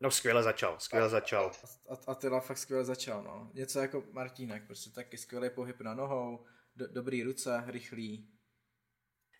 No 0.00 0.10
skvěle 0.10 0.42
začal, 0.42 0.76
skvěle 0.78 1.08
začal. 1.08 1.52
A, 1.88 2.10
a 2.10 2.14
Tyla 2.14 2.40
fakt 2.40 2.58
skvěle 2.58 2.84
začal, 2.84 3.22
no. 3.22 3.50
Něco 3.54 3.80
jako 3.80 4.04
Martínek, 4.12 4.66
prostě 4.66 4.90
taky 4.90 5.18
skvělý 5.18 5.50
pohyb 5.50 5.80
na 5.80 5.94
nohou, 5.94 6.44
do, 6.76 6.86
dobrý 6.86 7.22
ruce, 7.22 7.64
rychlý. 7.66 8.28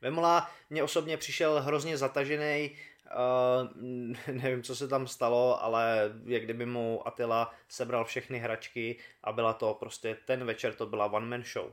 Vemola 0.00 0.50
mě 0.70 0.82
osobně 0.82 1.16
přišel 1.16 1.62
hrozně 1.62 1.96
zatažený, 1.96 2.70
uh, 2.70 4.32
nevím, 4.42 4.62
co 4.62 4.76
se 4.76 4.88
tam 4.88 5.06
stalo, 5.06 5.62
ale 5.62 6.12
jak 6.24 6.42
kdyby 6.42 6.66
mu 6.66 7.08
Atila 7.08 7.54
sebral 7.68 8.04
všechny 8.04 8.38
hračky 8.38 8.98
a 9.22 9.32
byla 9.32 9.52
to 9.52 9.74
prostě, 9.74 10.18
ten 10.26 10.44
večer 10.44 10.74
to 10.74 10.86
byla 10.86 11.06
one 11.12 11.26
man 11.26 11.42
show. 11.44 11.72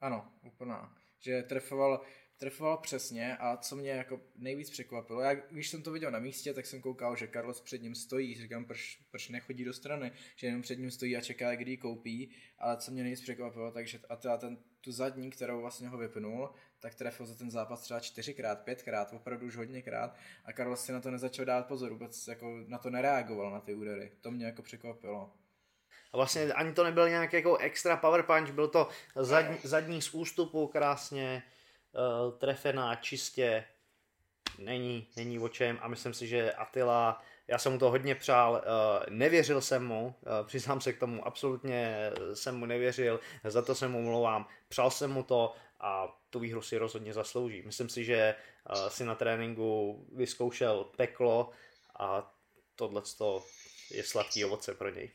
Ano, 0.00 0.28
úplná. 0.42 0.94
Že 1.18 1.42
trefoval 1.42 2.00
trefoval 2.42 2.76
přesně 2.76 3.36
a 3.36 3.56
co 3.56 3.76
mě 3.76 3.90
jako 3.90 4.20
nejvíc 4.36 4.70
překvapilo, 4.70 5.20
já 5.20 5.34
když 5.34 5.68
jsem 5.68 5.82
to 5.82 5.92
viděl 5.92 6.10
na 6.10 6.18
místě, 6.18 6.54
tak 6.54 6.66
jsem 6.66 6.80
koukal, 6.80 7.16
že 7.16 7.28
Carlos 7.28 7.60
před 7.60 7.82
ním 7.82 7.94
stojí, 7.94 8.34
říkám, 8.34 8.64
proč, 8.64 8.98
proč 9.10 9.28
nechodí 9.28 9.64
do 9.64 9.72
strany, 9.72 10.12
že 10.36 10.46
jenom 10.46 10.62
před 10.62 10.78
ním 10.78 10.90
stojí 10.90 11.16
a 11.16 11.20
čeká, 11.20 11.54
kdy 11.54 11.70
ji 11.70 11.76
koupí, 11.76 12.30
ale 12.58 12.76
co 12.76 12.90
mě 12.90 13.02
nejvíc 13.02 13.20
překvapilo, 13.20 13.70
takže 13.70 14.00
a 14.08 14.16
teda 14.16 14.36
ten, 14.36 14.58
tu 14.80 14.92
zadní, 14.92 15.30
kterou 15.30 15.60
vlastně 15.60 15.88
ho 15.88 15.98
vypnul, 15.98 16.50
tak 16.80 16.94
trefil 16.94 17.26
za 17.26 17.34
ten 17.34 17.50
zápas 17.50 17.80
třeba 17.80 18.00
čtyřikrát, 18.00 18.64
pětkrát, 18.64 19.12
opravdu 19.12 19.46
už 19.46 19.56
hodněkrát. 19.56 20.16
A 20.44 20.52
Carlos 20.52 20.84
si 20.84 20.92
na 20.92 21.00
to 21.00 21.10
nezačal 21.10 21.44
dát 21.44 21.66
pozor, 21.66 21.92
vůbec 21.92 22.28
jako 22.28 22.64
na 22.66 22.78
to 22.78 22.90
nereagoval 22.90 23.50
na 23.50 23.60
ty 23.60 23.74
údery, 23.74 24.12
to 24.20 24.30
mě 24.30 24.46
jako 24.46 24.62
překvapilo. 24.62 25.32
A 26.12 26.16
vlastně 26.16 26.52
ani 26.52 26.72
to 26.72 26.84
nebyl 26.84 27.08
nějaký 27.08 27.36
jako 27.36 27.56
extra 27.56 27.96
power 27.96 28.22
punch, 28.22 28.50
byl 28.50 28.68
to 28.68 28.88
zadní, 29.16 29.56
zadní 29.62 30.02
z 30.02 30.14
ústupu 30.14 30.66
krásně, 30.66 31.42
uh, 31.92 32.38
trefená 32.38 32.94
čistě, 32.94 33.64
není, 34.58 35.08
není 35.16 35.38
o 35.38 35.48
čem 35.48 35.78
a 35.82 35.88
myslím 35.88 36.14
si, 36.14 36.26
že 36.26 36.52
Attila, 36.52 37.22
já 37.48 37.58
jsem 37.58 37.72
mu 37.72 37.78
to 37.78 37.90
hodně 37.90 38.14
přál, 38.14 38.52
uh, 38.52 39.14
nevěřil 39.14 39.60
jsem 39.60 39.86
mu, 39.86 40.06
uh, 40.06 40.46
přiznám 40.46 40.80
se 40.80 40.92
k 40.92 40.98
tomu, 40.98 41.26
absolutně 41.26 42.10
jsem 42.34 42.58
mu 42.58 42.66
nevěřil, 42.66 43.20
za 43.44 43.62
to 43.62 43.74
se 43.74 43.88
mu 43.88 44.02
mluvám, 44.02 44.46
přál 44.68 44.90
jsem 44.90 45.12
mu 45.12 45.22
to 45.22 45.54
a 45.80 46.20
tu 46.30 46.38
výhru 46.38 46.62
si 46.62 46.78
rozhodně 46.78 47.12
zaslouží. 47.12 47.62
Myslím 47.62 47.88
si, 47.88 48.04
že 48.04 48.34
uh, 48.70 48.88
si 48.88 49.04
na 49.04 49.14
tréninku 49.14 50.06
vyzkoušel 50.12 50.84
peklo 50.84 51.50
a 51.98 52.34
tohle 52.76 53.02
je 53.90 54.04
sladký 54.04 54.44
ovoce 54.44 54.74
pro 54.74 54.88
něj. 54.88 55.10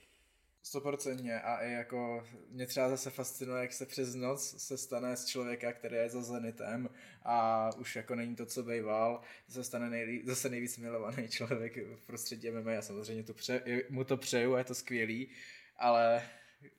Stoprocentně 0.67 1.41
a 1.41 1.57
i 1.57 1.71
jako 1.71 2.23
mě 2.49 2.67
třeba 2.67 2.89
zase 2.89 3.09
fascinuje, 3.09 3.61
jak 3.61 3.73
se 3.73 3.85
přes 3.85 4.15
noc 4.15 4.55
se 4.57 4.77
stane 4.77 5.17
z 5.17 5.25
člověka, 5.25 5.73
který 5.73 5.95
je 5.95 6.09
za 6.09 6.21
Zenitem 6.21 6.89
a 7.23 7.69
už 7.77 7.95
jako 7.95 8.15
není 8.15 8.35
to, 8.35 8.45
co 8.45 8.63
býval, 8.63 9.21
se 9.49 9.63
stane 9.63 9.89
nejlí, 9.89 10.21
zase 10.25 10.49
nejvíc 10.49 10.77
milovaný 10.77 11.27
člověk 11.27 11.77
v 11.77 12.05
prostředí 12.05 12.51
MMA. 12.51 12.71
Já 12.71 12.81
samozřejmě 12.81 13.23
to 13.23 13.33
pře, 13.33 13.63
mu 13.89 14.03
to 14.03 14.17
přeju 14.17 14.55
a 14.55 14.57
je 14.57 14.63
to 14.63 14.75
skvělý, 14.75 15.29
ale 15.77 16.29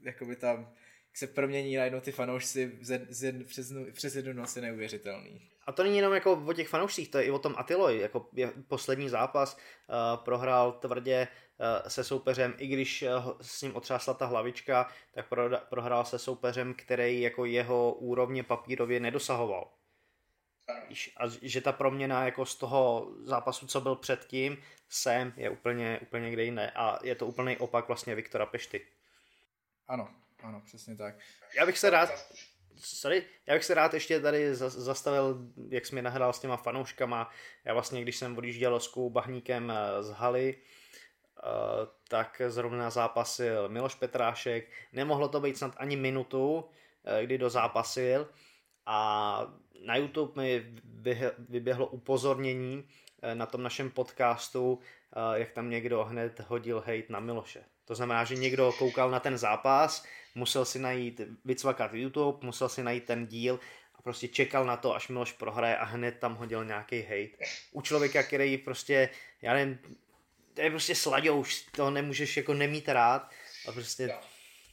jako 0.01 0.24
by 0.24 0.37
tam 0.37 0.72
se 1.14 1.27
promění 1.27 1.77
najednou 1.77 2.01
ty 2.01 2.12
fanoušci 2.12 2.79
z, 2.81 3.07
z, 3.09 3.44
přes, 3.44 3.72
přes 3.92 4.16
jednu 4.16 4.33
noc 4.33 4.57
je 4.57 4.62
neuvěřitelný. 4.62 5.51
A 5.68 5.72
to 5.72 5.83
není 5.83 5.96
jenom 5.96 6.14
jako 6.14 6.33
o 6.46 6.52
těch 6.52 6.68
fanoušcích, 6.68 7.09
to 7.09 7.18
je 7.18 7.24
i 7.24 7.31
o 7.31 7.38
tom 7.38 7.54
Atiloj. 7.59 7.98
Jako 7.98 8.28
poslední 8.68 9.09
zápas 9.09 9.57
uh, 9.57 10.24
prohrál 10.24 10.72
tvrdě 10.72 11.28
uh, 11.28 11.88
se 11.88 12.04
soupeřem, 12.04 12.54
i 12.59 12.66
když 12.66 13.02
uh, 13.02 13.33
s 13.40 13.62
ním 13.62 13.76
otřásla 13.76 14.14
ta 14.14 14.26
hlavička, 14.26 14.88
tak 15.14 15.28
pro, 15.28 15.50
prohrál 15.68 16.04
se 16.04 16.18
soupeřem, 16.18 16.74
který 16.74 17.20
jako 17.20 17.44
jeho 17.44 17.92
úrovně 17.92 18.42
papírově 18.42 19.00
nedosahoval. 19.00 19.72
A 21.16 21.22
že 21.42 21.61
ta 21.61 21.72
proměna 21.72 22.24
jako 22.24 22.46
z 22.46 22.57
toho 22.57 23.12
zápasu, 23.22 23.66
co 23.66 23.81
byl 23.81 23.96
předtím, 23.96 24.62
sem 24.88 25.33
je 25.37 25.50
úplně, 25.50 25.98
úplně 26.02 26.31
kde 26.31 26.44
jiné. 26.44 26.70
A 26.70 26.98
je 27.02 27.14
to 27.14 27.26
úplný 27.26 27.57
opak 27.57 27.88
vlastně 27.88 28.14
Viktora 28.14 28.46
Pešty. 28.46 28.87
Ano, 29.88 30.09
ano, 30.42 30.62
přesně 30.64 30.96
tak. 30.96 31.14
Já 31.57 31.66
bych 31.66 31.78
se 31.78 31.90
rád, 31.90 32.11
sorry, 32.81 33.25
já 33.47 33.55
bych 33.55 33.64
se 33.64 33.75
rád 33.75 33.95
ještě 33.95 34.21
tady 34.21 34.55
zastavil, 34.55 35.38
jak 35.69 35.87
jsi 35.87 35.95
mi 35.95 36.03
nahrál 36.03 36.33
s 36.33 36.38
těma 36.38 36.57
fanouškama. 36.57 37.31
Já 37.64 37.73
vlastně, 37.73 38.03
když 38.03 38.17
jsem 38.17 38.38
odjížděl 38.38 38.81
s 38.81 38.99
Bahníkem 39.09 39.71
eh, 39.71 40.03
z 40.03 40.11
haly, 40.11 40.55
eh, 40.57 41.43
tak 42.09 42.43
zrovna 42.49 42.91
zápasil 42.91 43.69
Miloš 43.69 43.95
Petrášek. 43.95 44.71
Nemohlo 44.93 45.29
to 45.29 45.41
být 45.41 45.59
snad 45.59 45.75
ani 45.77 45.97
minutu, 45.97 46.64
eh, 47.05 47.25
kdy 47.25 47.38
do 47.38 47.51
zápasil 47.51 48.29
a 48.87 49.41
na 49.85 49.97
YouTube 49.97 50.43
mi 50.43 50.73
vyběhlo 51.49 51.87
upozornění 51.87 52.88
na 53.35 53.47
tom 53.47 53.62
našem 53.62 53.91
podcastu, 53.91 54.79
jak 55.35 55.53
tam 55.53 55.71
někdo 55.71 56.05
hned 56.05 56.41
hodil 56.41 56.81
hate 56.81 57.05
na 57.09 57.21
Miloše. 57.21 57.64
To 57.88 57.94
znamená, 57.94 58.24
že 58.24 58.35
někdo 58.35 58.72
koukal 58.72 59.11
na 59.11 59.20
ten 59.20 59.38
zápas, 59.38 60.05
musel 60.35 60.64
si 60.64 60.79
najít, 60.79 61.20
vycvakat 61.44 61.94
YouTube, 61.94 62.46
musel 62.46 62.68
si 62.68 62.83
najít 62.83 63.05
ten 63.05 63.27
díl 63.27 63.61
a 63.94 64.03
prostě 64.03 64.29
čekal 64.29 64.66
na 64.66 64.77
to, 64.77 64.94
až 64.94 65.09
Miloš 65.09 65.33
prohraje 65.33 65.77
a 65.77 65.85
hned 65.85 66.18
tam 66.18 66.35
hodil 66.35 66.64
nějaký 66.64 67.03
hate. 67.03 67.44
U 67.72 67.83
člověka, 67.83 68.22
který 68.22 68.59
prostě, 68.59 69.09
já 69.42 69.55
nevím, 69.55 69.79
to 70.55 70.61
je 70.61 70.70
prostě 70.70 70.94
sladěuš, 70.94 71.62
to 71.62 71.90
nemůžeš 71.90 72.37
jako 72.37 72.55
nemít 72.55 72.88
rád 72.88 73.31
a 73.68 73.72
prostě 73.72 74.14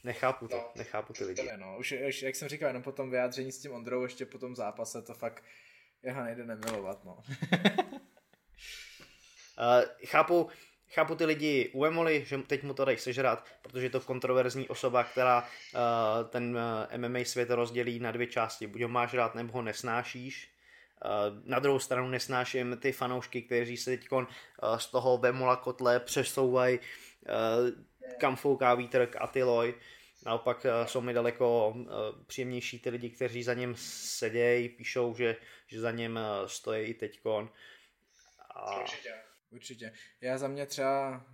nechápu 0.04 0.48
to, 0.48 0.72
nechápu 0.74 1.12
ty 1.12 1.24
lidi. 1.24 1.50
No, 1.56 1.76
už, 1.78 1.94
už, 2.08 2.22
jak 2.22 2.34
jsem 2.34 2.48
říkal, 2.48 2.68
jenom 2.68 2.82
po 2.82 2.92
tom 2.92 3.10
vyjádření 3.10 3.52
s 3.52 3.58
tím 3.58 3.72
Ondrou, 3.72 4.02
ještě 4.02 4.26
po 4.26 4.38
tom 4.38 4.56
zápase, 4.56 5.02
to 5.02 5.14
fakt, 5.14 5.44
jeho 6.02 6.24
nejde 6.24 6.44
nemilovat, 6.44 7.04
no. 7.04 7.14
uh, 7.14 7.22
chápu, 10.06 10.50
Chápu 10.90 11.14
ty 11.14 11.24
lidi 11.24 11.70
u 11.72 11.84
Emoli, 11.84 12.24
že 12.26 12.38
teď 12.38 12.62
mu 12.62 12.74
to 12.74 12.84
dají 12.84 12.98
sežrat, 12.98 13.44
protože 13.62 13.86
je 13.86 13.90
to 13.90 14.00
kontroverzní 14.00 14.68
osoba, 14.68 15.04
která 15.04 15.42
uh, 15.42 16.28
ten 16.28 16.56
uh, 16.56 16.62
eh, 16.90 16.98
MMA 16.98 17.18
svět 17.24 17.50
rozdělí 17.50 17.98
na 17.98 18.12
dvě 18.12 18.26
části. 18.26 18.66
Buď 18.66 18.82
ho 18.82 18.88
máš 18.88 19.14
rád, 19.14 19.34
nebo 19.34 19.52
ho 19.52 19.62
nesnášíš. 19.62 20.50
Na 21.44 21.58
druhou 21.58 21.78
stranu 21.78 22.08
nesnáším 22.08 22.76
ty 22.80 22.92
fanoušky, 22.92 23.42
kteří 23.42 23.76
se 23.76 23.90
teď 23.90 24.08
z 24.76 24.86
toho 24.86 25.18
Vemola 25.18 25.56
kotle 25.56 26.00
přesouvají 26.00 26.78
kam 28.18 28.36
fouká 28.36 28.74
vítr 28.74 29.06
k 29.06 29.16
Atiloy. 29.20 29.74
Naopak 30.26 30.66
jsou 30.84 31.00
mi 31.00 31.12
daleko 31.12 31.74
příjemnější 32.26 32.78
ty 32.78 32.90
lidi, 32.90 33.10
kteří 33.10 33.42
za 33.42 33.54
ním 33.54 33.74
sedějí, 33.78 34.68
píšou, 34.68 35.14
že, 35.14 35.36
že 35.66 35.80
za 35.80 35.90
ním 35.90 36.18
stojí 36.46 36.86
i 36.86 36.94
teďkon. 36.94 37.50
A... 38.50 38.80
Určitě. 38.80 39.14
Určitě. 39.50 39.92
Já 40.20 40.38
za 40.38 40.48
mě 40.48 40.66
třeba, 40.66 41.26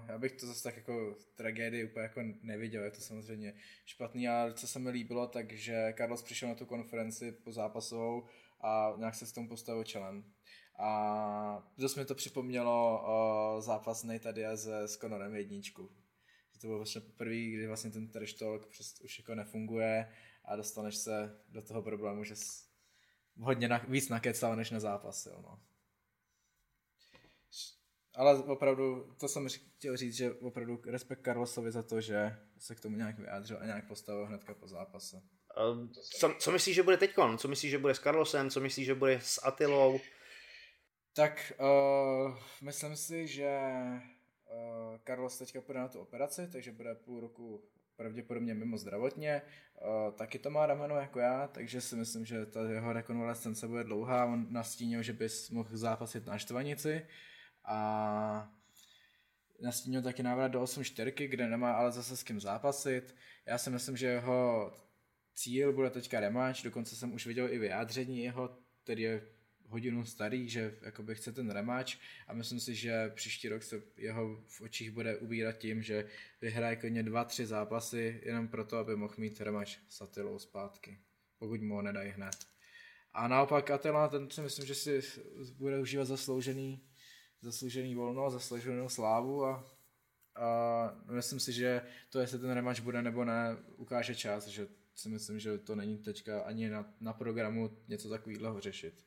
uh, 0.00 0.08
já 0.08 0.18
bych 0.18 0.32
to 0.32 0.46
zase 0.46 0.62
tak 0.62 0.76
jako 0.76 1.16
tragédii 1.34 1.84
úplně 1.84 2.02
jako 2.02 2.20
neviděl, 2.42 2.84
je 2.84 2.90
to 2.90 3.00
samozřejmě 3.00 3.54
špatný, 3.86 4.28
ale 4.28 4.54
co 4.54 4.66
se 4.68 4.78
mi 4.78 4.90
líbilo, 4.90 5.26
takže 5.26 5.94
Carlos 5.96 6.22
přišel 6.22 6.48
na 6.48 6.54
tu 6.54 6.66
konferenci 6.66 7.32
po 7.32 7.52
zápasovou 7.52 8.26
a 8.60 8.94
nějak 8.98 9.14
se 9.14 9.26
s 9.26 9.32
tomu 9.32 9.48
postavil 9.48 9.84
čelem. 9.84 10.24
A 10.78 11.68
dost 11.78 11.96
mi 11.96 12.04
to 12.04 12.14
připomnělo 12.14 13.02
uh, 13.02 13.60
zápas 13.60 14.04
Nate 14.04 14.32
Diaz 14.32 14.66
s 14.66 14.96
Conorem 14.96 15.36
jedničku. 15.36 15.90
To 16.60 16.66
bylo 16.66 16.78
vlastně 16.78 17.00
poprvé, 17.00 17.34
kdy 17.34 17.66
vlastně 17.66 17.90
ten 17.90 18.08
trash 18.08 18.32
talk 18.32 18.66
přes, 18.66 19.00
už 19.00 19.18
jako 19.18 19.34
nefunguje 19.34 20.12
a 20.44 20.56
dostaneš 20.56 20.96
se 20.96 21.40
do 21.48 21.62
toho 21.62 21.82
problému, 21.82 22.24
že 22.24 22.34
hodně 23.38 23.68
na, 23.68 23.78
víc 23.88 24.08
nakecal 24.08 24.56
než 24.56 24.70
na 24.70 24.80
zápas. 24.80 25.26
Jo, 25.26 25.40
no. 25.42 25.60
Ale 28.14 28.38
opravdu, 28.42 29.14
to 29.20 29.28
jsem 29.28 29.48
chtěl 29.78 29.96
říct, 29.96 30.14
že 30.14 30.32
opravdu 30.32 30.80
respekt 30.86 31.24
Carlosovi 31.24 31.70
za 31.70 31.82
to, 31.82 32.00
že 32.00 32.36
se 32.58 32.74
k 32.74 32.80
tomu 32.80 32.96
nějak 32.96 33.18
vyjádřil 33.18 33.58
a 33.60 33.66
nějak 33.66 33.88
postavil 33.88 34.26
hnedka 34.26 34.54
po 34.54 34.68
zápase. 34.68 35.22
co, 36.18 36.34
co 36.38 36.52
myslíš, 36.52 36.74
že 36.76 36.82
bude 36.82 36.96
teďkon? 36.96 37.38
Co 37.38 37.48
myslíš, 37.48 37.70
že 37.70 37.78
bude 37.78 37.94
s 37.94 37.98
Carlosem? 37.98 38.50
Co 38.50 38.60
myslíš, 38.60 38.86
že 38.86 38.94
bude 38.94 39.20
s 39.22 39.40
Atilou? 39.46 40.00
Tak 41.14 41.52
uh, 41.60 42.34
myslím 42.62 42.96
si, 42.96 43.26
že 43.26 43.58
uh, 44.50 44.98
Carlos 45.06 45.38
teďka 45.38 45.60
půjde 45.60 45.80
na 45.80 45.88
tu 45.88 46.00
operaci, 46.00 46.48
takže 46.52 46.72
bude 46.72 46.94
půl 46.94 47.20
roku 47.20 47.64
pravděpodobně 47.96 48.54
mimo 48.54 48.78
zdravotně. 48.78 49.42
Uh, 49.82 50.14
taky 50.14 50.38
to 50.38 50.50
má 50.50 50.66
rameno 50.66 50.96
jako 50.96 51.18
já, 51.18 51.48
takže 51.48 51.80
si 51.80 51.96
myslím, 51.96 52.24
že 52.24 52.46
ta 52.46 52.70
jeho 52.70 52.92
rekonvalescence 52.92 53.68
bude 53.68 53.84
dlouhá. 53.84 54.26
On 54.26 54.46
nastínil, 54.50 55.02
že 55.02 55.12
bys 55.12 55.50
mohl 55.50 55.76
zápasit 55.76 56.26
na 56.26 56.38
štvanici 56.38 57.06
a 57.64 58.52
nastínil 59.60 60.02
taky 60.02 60.22
návrat 60.22 60.48
do 60.48 60.62
8-4, 60.62 61.28
kde 61.28 61.48
nemá 61.48 61.72
ale 61.72 61.92
zase 61.92 62.16
s 62.16 62.22
kým 62.22 62.40
zápasit. 62.40 63.14
Já 63.46 63.58
si 63.58 63.70
myslím, 63.70 63.96
že 63.96 64.06
jeho 64.06 64.72
cíl 65.34 65.72
bude 65.72 65.90
teďka 65.90 66.20
rematch, 66.20 66.62
dokonce 66.62 66.96
jsem 66.96 67.14
už 67.14 67.26
viděl 67.26 67.52
i 67.52 67.58
vyjádření 67.58 68.22
jeho, 68.22 68.58
který 68.82 69.02
je 69.02 69.22
hodinu 69.70 70.04
starý, 70.04 70.48
že 70.48 70.78
jakoby 70.82 71.14
chce 71.14 71.32
ten 71.32 71.50
rematch 71.50 71.92
a 72.26 72.34
myslím 72.34 72.60
si, 72.60 72.74
že 72.74 73.08
příští 73.14 73.48
rok 73.48 73.62
se 73.62 73.82
jeho 73.96 74.44
v 74.46 74.60
očích 74.60 74.90
bude 74.90 75.16
ubírat 75.16 75.58
tím, 75.58 75.82
že 75.82 76.08
vyhraje 76.40 76.76
klidně 76.76 77.02
dva, 77.02 77.24
tři 77.24 77.46
zápasy 77.46 78.20
jenom 78.24 78.48
proto, 78.48 78.78
aby 78.78 78.96
mohl 78.96 79.14
mít 79.18 79.40
rematch 79.40 79.70
s 79.88 80.00
Atilou 80.00 80.38
zpátky, 80.38 80.98
pokud 81.38 81.60
mu 81.60 81.74
ho 81.74 81.82
nedají 81.82 82.10
hned. 82.10 82.36
A 83.12 83.28
naopak 83.28 83.70
Atila, 83.70 84.08
ten 84.08 84.30
si 84.30 84.40
myslím, 84.40 84.66
že 84.66 84.74
si 84.74 85.02
bude 85.52 85.80
užívat 85.80 86.06
zasloužený, 86.06 86.89
zasloužený 87.40 87.94
volno, 87.94 88.30
zaslouženou 88.30 88.88
slávu 88.88 89.44
a, 89.44 89.64
a 90.36 90.92
myslím 91.10 91.40
si, 91.40 91.52
že 91.52 91.82
to, 92.10 92.20
jestli 92.20 92.38
ten 92.38 92.50
rematch 92.50 92.80
bude 92.80 93.02
nebo 93.02 93.24
ne, 93.24 93.56
ukáže 93.76 94.14
čas, 94.14 94.46
že 94.46 94.68
si 94.94 95.08
myslím, 95.08 95.40
že 95.40 95.58
to 95.58 95.74
není 95.74 95.98
teďka 95.98 96.40
ani 96.42 96.70
na, 96.70 96.94
na 97.00 97.12
programu 97.12 97.78
něco 97.88 98.08
takového 98.08 98.60
řešit. 98.60 99.04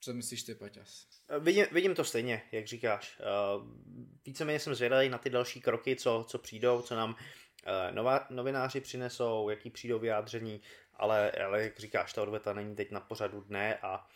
Co 0.00 0.14
myslíš 0.14 0.42
ty, 0.42 0.54
Paťas? 0.54 1.06
Vidím, 1.40 1.66
vidím 1.72 1.94
to 1.94 2.04
stejně, 2.04 2.42
jak 2.52 2.66
říkáš. 2.66 3.20
Víceméně 4.26 4.60
jsem 4.60 4.74
zvědavý 4.74 5.08
na 5.08 5.18
ty 5.18 5.30
další 5.30 5.60
kroky, 5.60 5.96
co, 5.96 6.24
co 6.28 6.38
přijdou, 6.38 6.82
co 6.82 6.96
nám 6.96 7.16
nová, 7.90 8.26
novináři 8.30 8.80
přinesou, 8.80 9.48
jaký 9.48 9.70
přijdou 9.70 9.98
vyjádření, 9.98 10.60
ale, 10.94 11.30
ale 11.30 11.62
jak 11.62 11.78
říkáš, 11.78 12.12
ta 12.12 12.22
odveta 12.22 12.52
není 12.52 12.76
teď 12.76 12.90
na 12.90 13.00
pořadu 13.00 13.40
dne 13.40 13.78
a 13.78 14.08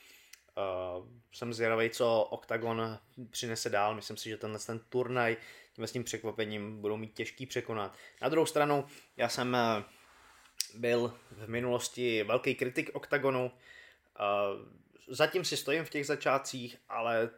uh, 0.56 1.06
jsem 1.32 1.52
zvědavý, 1.52 1.90
co 1.90 2.22
Octagon 2.22 2.98
přinese 3.30 3.70
dál. 3.70 3.94
Myslím 3.94 4.16
si, 4.16 4.28
že 4.28 4.36
tenhle 4.36 4.58
ten 4.58 4.78
turnaj 4.78 5.36
tím 5.72 5.86
s 5.86 5.92
tím 5.92 6.04
překvapením 6.04 6.80
budou 6.80 6.96
mít 6.96 7.14
těžký 7.14 7.46
překonat. 7.46 7.96
Na 8.22 8.28
druhou 8.28 8.46
stranu, 8.46 8.86
já 9.16 9.28
jsem 9.28 9.56
byl 10.74 11.14
v 11.30 11.48
minulosti 11.48 12.22
velký 12.22 12.54
kritik 12.54 12.90
Octagonu. 12.92 13.46
Uh, 13.50 13.52
zatím 15.08 15.44
si 15.44 15.56
stojím 15.56 15.84
v 15.84 15.90
těch 15.90 16.06
začátcích, 16.06 16.76
ale 16.88 17.30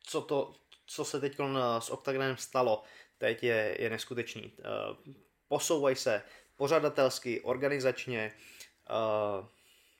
co, 0.00 0.20
to, 0.20 0.52
co 0.86 1.04
se 1.04 1.20
teď 1.20 1.38
s 1.78 1.90
Octagonem 1.90 2.36
stalo, 2.36 2.82
teď 3.18 3.42
je, 3.42 3.76
je 3.80 3.90
neskutečný. 3.90 4.52
Uh, 4.58 5.14
posouvají 5.48 5.96
se 5.96 6.22
pořadatelsky, 6.56 7.40
organizačně, 7.40 8.32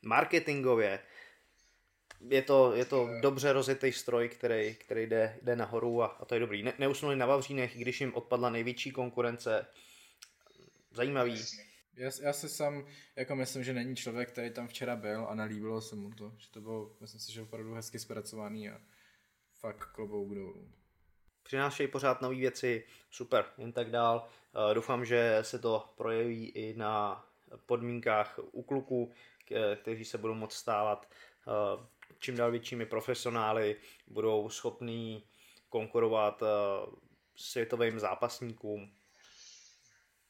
marketingově. 0.02 1.00
Je 2.20 2.42
to, 2.42 2.72
je 2.74 2.85
to 2.85 3.09
dobře 3.20 3.52
rozjetý 3.52 3.92
stroj, 3.92 4.29
který, 4.29 4.74
který 4.74 5.07
jde, 5.07 5.38
jde 5.42 5.57
nahoru 5.57 6.02
a, 6.02 6.07
a 6.07 6.24
to 6.24 6.35
je 6.35 6.40
dobrý. 6.40 6.62
Ne, 6.62 6.72
neusnuli 6.79 7.16
na 7.16 7.26
Vavřínech, 7.26 7.76
když 7.79 8.00
jim 8.00 8.14
odpadla 8.14 8.50
největší 8.50 8.90
konkurence. 8.90 9.66
Zajímavý. 10.90 11.44
Já, 11.96 12.11
já 12.22 12.33
si 12.33 12.48
sám 12.48 12.87
jako 13.16 13.37
myslím, 13.37 13.64
že 13.64 13.72
není 13.72 13.96
člověk, 13.96 14.29
který 14.29 14.50
tam 14.50 14.68
včera 14.68 14.96
byl 14.96 15.26
a 15.29 15.35
nelíbilo 15.35 15.81
se 15.81 15.96
mu 15.96 16.11
to. 16.11 16.33
Že 16.37 16.50
to 16.50 16.61
bylo, 16.61 16.90
myslím 17.00 17.20
si, 17.20 17.33
že 17.33 17.42
opravdu 17.42 17.74
hezky 17.74 17.98
zpracovaný 17.98 18.70
a 18.70 18.81
fakt 19.61 19.85
klobouk 19.85 20.35
dolů. 20.35 20.68
Přinášejí 21.42 21.88
pořád 21.88 22.22
nové 22.22 22.35
věci, 22.35 22.85
super, 23.11 23.44
jen 23.59 23.72
tak 23.72 23.90
dál. 23.90 24.29
Uh, 24.68 24.74
doufám, 24.74 25.05
že 25.05 25.38
se 25.42 25.59
to 25.59 25.92
projeví 25.96 26.48
i 26.48 26.74
na 26.76 27.24
podmínkách 27.66 28.40
u 28.52 28.62
kluků, 28.62 29.12
kteří 29.83 30.05
se 30.05 30.18
budou 30.18 30.35
moct 30.35 30.52
stávat 30.52 31.09
uh, 31.46 31.85
čím 32.18 32.37
dál 32.37 32.50
většími 32.50 32.87
profesionály, 32.87 33.76
budou 34.07 34.48
schopní 34.48 35.29
konkurovat 35.68 36.42
uh, 36.42 36.48
světovým 37.37 37.98
zápasníkům, 37.98 38.90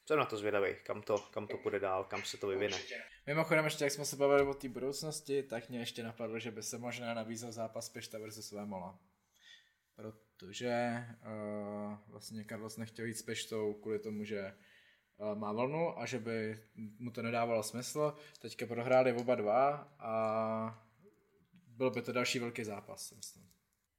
jsem 0.06 0.18
na 0.18 0.24
to 0.24 0.36
zvědavý, 0.36 0.74
kam 0.82 1.02
to, 1.02 1.18
kam 1.18 1.46
to 1.46 1.56
půjde 1.56 1.80
dál, 1.80 2.04
kam 2.04 2.22
se 2.22 2.36
to 2.36 2.46
vyvine. 2.46 2.78
Mimochodem, 3.26 3.64
ještě 3.64 3.84
jak 3.84 3.92
jsme 3.92 4.04
se 4.04 4.16
bavili 4.16 4.42
o 4.42 4.54
té 4.54 4.68
budoucnosti, 4.68 5.42
tak 5.42 5.68
mě 5.68 5.78
ještě 5.78 6.02
napadlo, 6.02 6.38
že 6.38 6.50
by 6.50 6.62
se 6.62 6.78
možná 6.78 7.14
nabízel 7.14 7.52
zápas 7.52 7.88
Pešta 7.88 8.18
versus 8.18 8.52
Vémola. 8.52 8.98
Protože 9.94 11.04
uh, 11.22 11.94
vlastně 12.08 12.44
Carlos 12.44 12.76
nechtěl 12.76 13.04
jít 13.04 13.14
s 13.14 13.22
Peštou 13.22 13.74
kvůli 13.74 13.98
tomu, 13.98 14.24
že 14.24 14.54
uh, 15.16 15.38
má 15.38 15.52
vlnu 15.52 16.00
a 16.00 16.06
že 16.06 16.18
by 16.18 16.60
mu 16.98 17.10
to 17.10 17.22
nedávalo 17.22 17.62
smysl. 17.62 18.14
Teďka 18.38 18.66
prohráli 18.66 19.12
oba 19.12 19.34
dva 19.34 19.94
a 19.98 20.85
byl 21.76 21.90
by 21.90 22.02
to 22.02 22.12
další 22.12 22.38
velký 22.38 22.64
zápas, 22.64 23.12
myslím. 23.12 23.50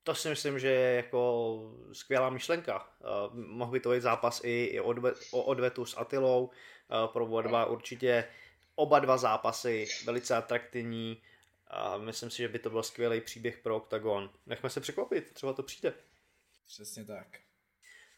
To 0.03 0.15
si 0.15 0.29
myslím, 0.29 0.59
že 0.59 0.67
je 0.67 0.95
jako 0.95 1.61
skvělá 1.93 2.29
myšlenka. 2.29 2.89
Uh, 2.99 3.35
mohl 3.35 3.71
by 3.71 3.79
to 3.79 3.91
být 3.91 4.01
zápas 4.01 4.41
i, 4.43 4.69
i 4.71 4.79
odve, 4.79 5.13
o 5.31 5.43
odvetu 5.43 5.85
s 5.85 5.97
Atilou. 5.97 6.45
Uh, 6.45 7.07
pro 7.13 7.25
oba 7.25 7.41
dva 7.41 7.65
určitě 7.65 8.27
oba 8.75 8.99
dva 8.99 9.17
zápasy 9.17 9.87
velice 10.05 10.35
atraktivní. 10.35 11.21
A 11.67 11.97
myslím 11.97 12.29
si, 12.29 12.37
že 12.37 12.47
by 12.47 12.59
to 12.59 12.69
byl 12.69 12.83
skvělý 12.83 13.21
příběh 13.21 13.57
pro 13.57 13.75
Octagon. 13.77 14.29
Nechme 14.45 14.69
se 14.69 14.81
překvapit, 14.81 15.33
třeba 15.33 15.53
to 15.53 15.63
přijde. 15.63 15.93
Přesně 16.65 17.05
tak. 17.05 17.27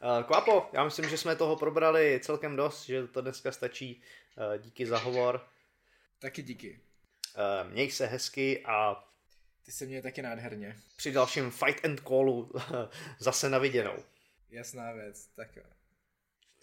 Uh, 0.04 0.24
Kvapo, 0.24 0.69
já 0.74 0.84
myslím, 0.84 1.10
že 1.10 1.17
jsme 1.17 1.36
toho 1.36 1.56
probrali 1.56 2.19
celkem 2.24 2.56
dost, 2.56 2.86
že 2.86 3.08
to 3.08 3.22
dneska 3.22 3.52
stačí. 3.52 4.02
Uh, 4.38 4.62
díky 4.62 4.86
za 4.86 4.98
hovor. 4.98 5.48
Taky 6.19 6.41
díky. 6.41 6.80
Uh, 7.38 7.72
měj 7.72 7.91
se 7.91 8.06
hezky 8.06 8.63
a 8.65 9.06
ty 9.69 9.73
se 9.73 9.86
mě 9.86 10.01
taky 10.01 10.21
nádherně. 10.21 10.75
Při 10.95 11.12
dalším 11.12 11.51
fight 11.51 11.86
and 11.86 11.99
callu 11.99 12.51
zase 13.19 13.49
na 13.49 13.58
viděnou. 13.58 14.03
Jasná 14.49 14.91
věc, 14.91 15.27
tak 15.36 15.55
jo. 15.55 15.63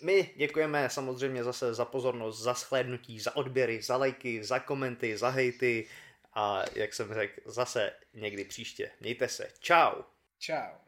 My 0.02 0.34
děkujeme 0.36 0.90
samozřejmě 0.90 1.44
zase 1.44 1.74
za 1.74 1.84
pozornost, 1.84 2.42
za 2.42 2.54
shlédnutí, 2.54 3.20
za 3.20 3.36
odběry, 3.36 3.82
za 3.82 3.96
lajky, 3.96 4.44
za 4.44 4.58
komenty, 4.58 5.16
za 5.16 5.28
hejty 5.28 5.88
a 6.32 6.62
jak 6.74 6.94
jsem 6.94 7.14
řekl, 7.14 7.40
zase 7.50 7.92
někdy 8.14 8.44
příště. 8.44 8.90
Mějte 9.00 9.28
se. 9.28 9.48
Ciao. 9.60 10.04
Ciao. 10.38 10.85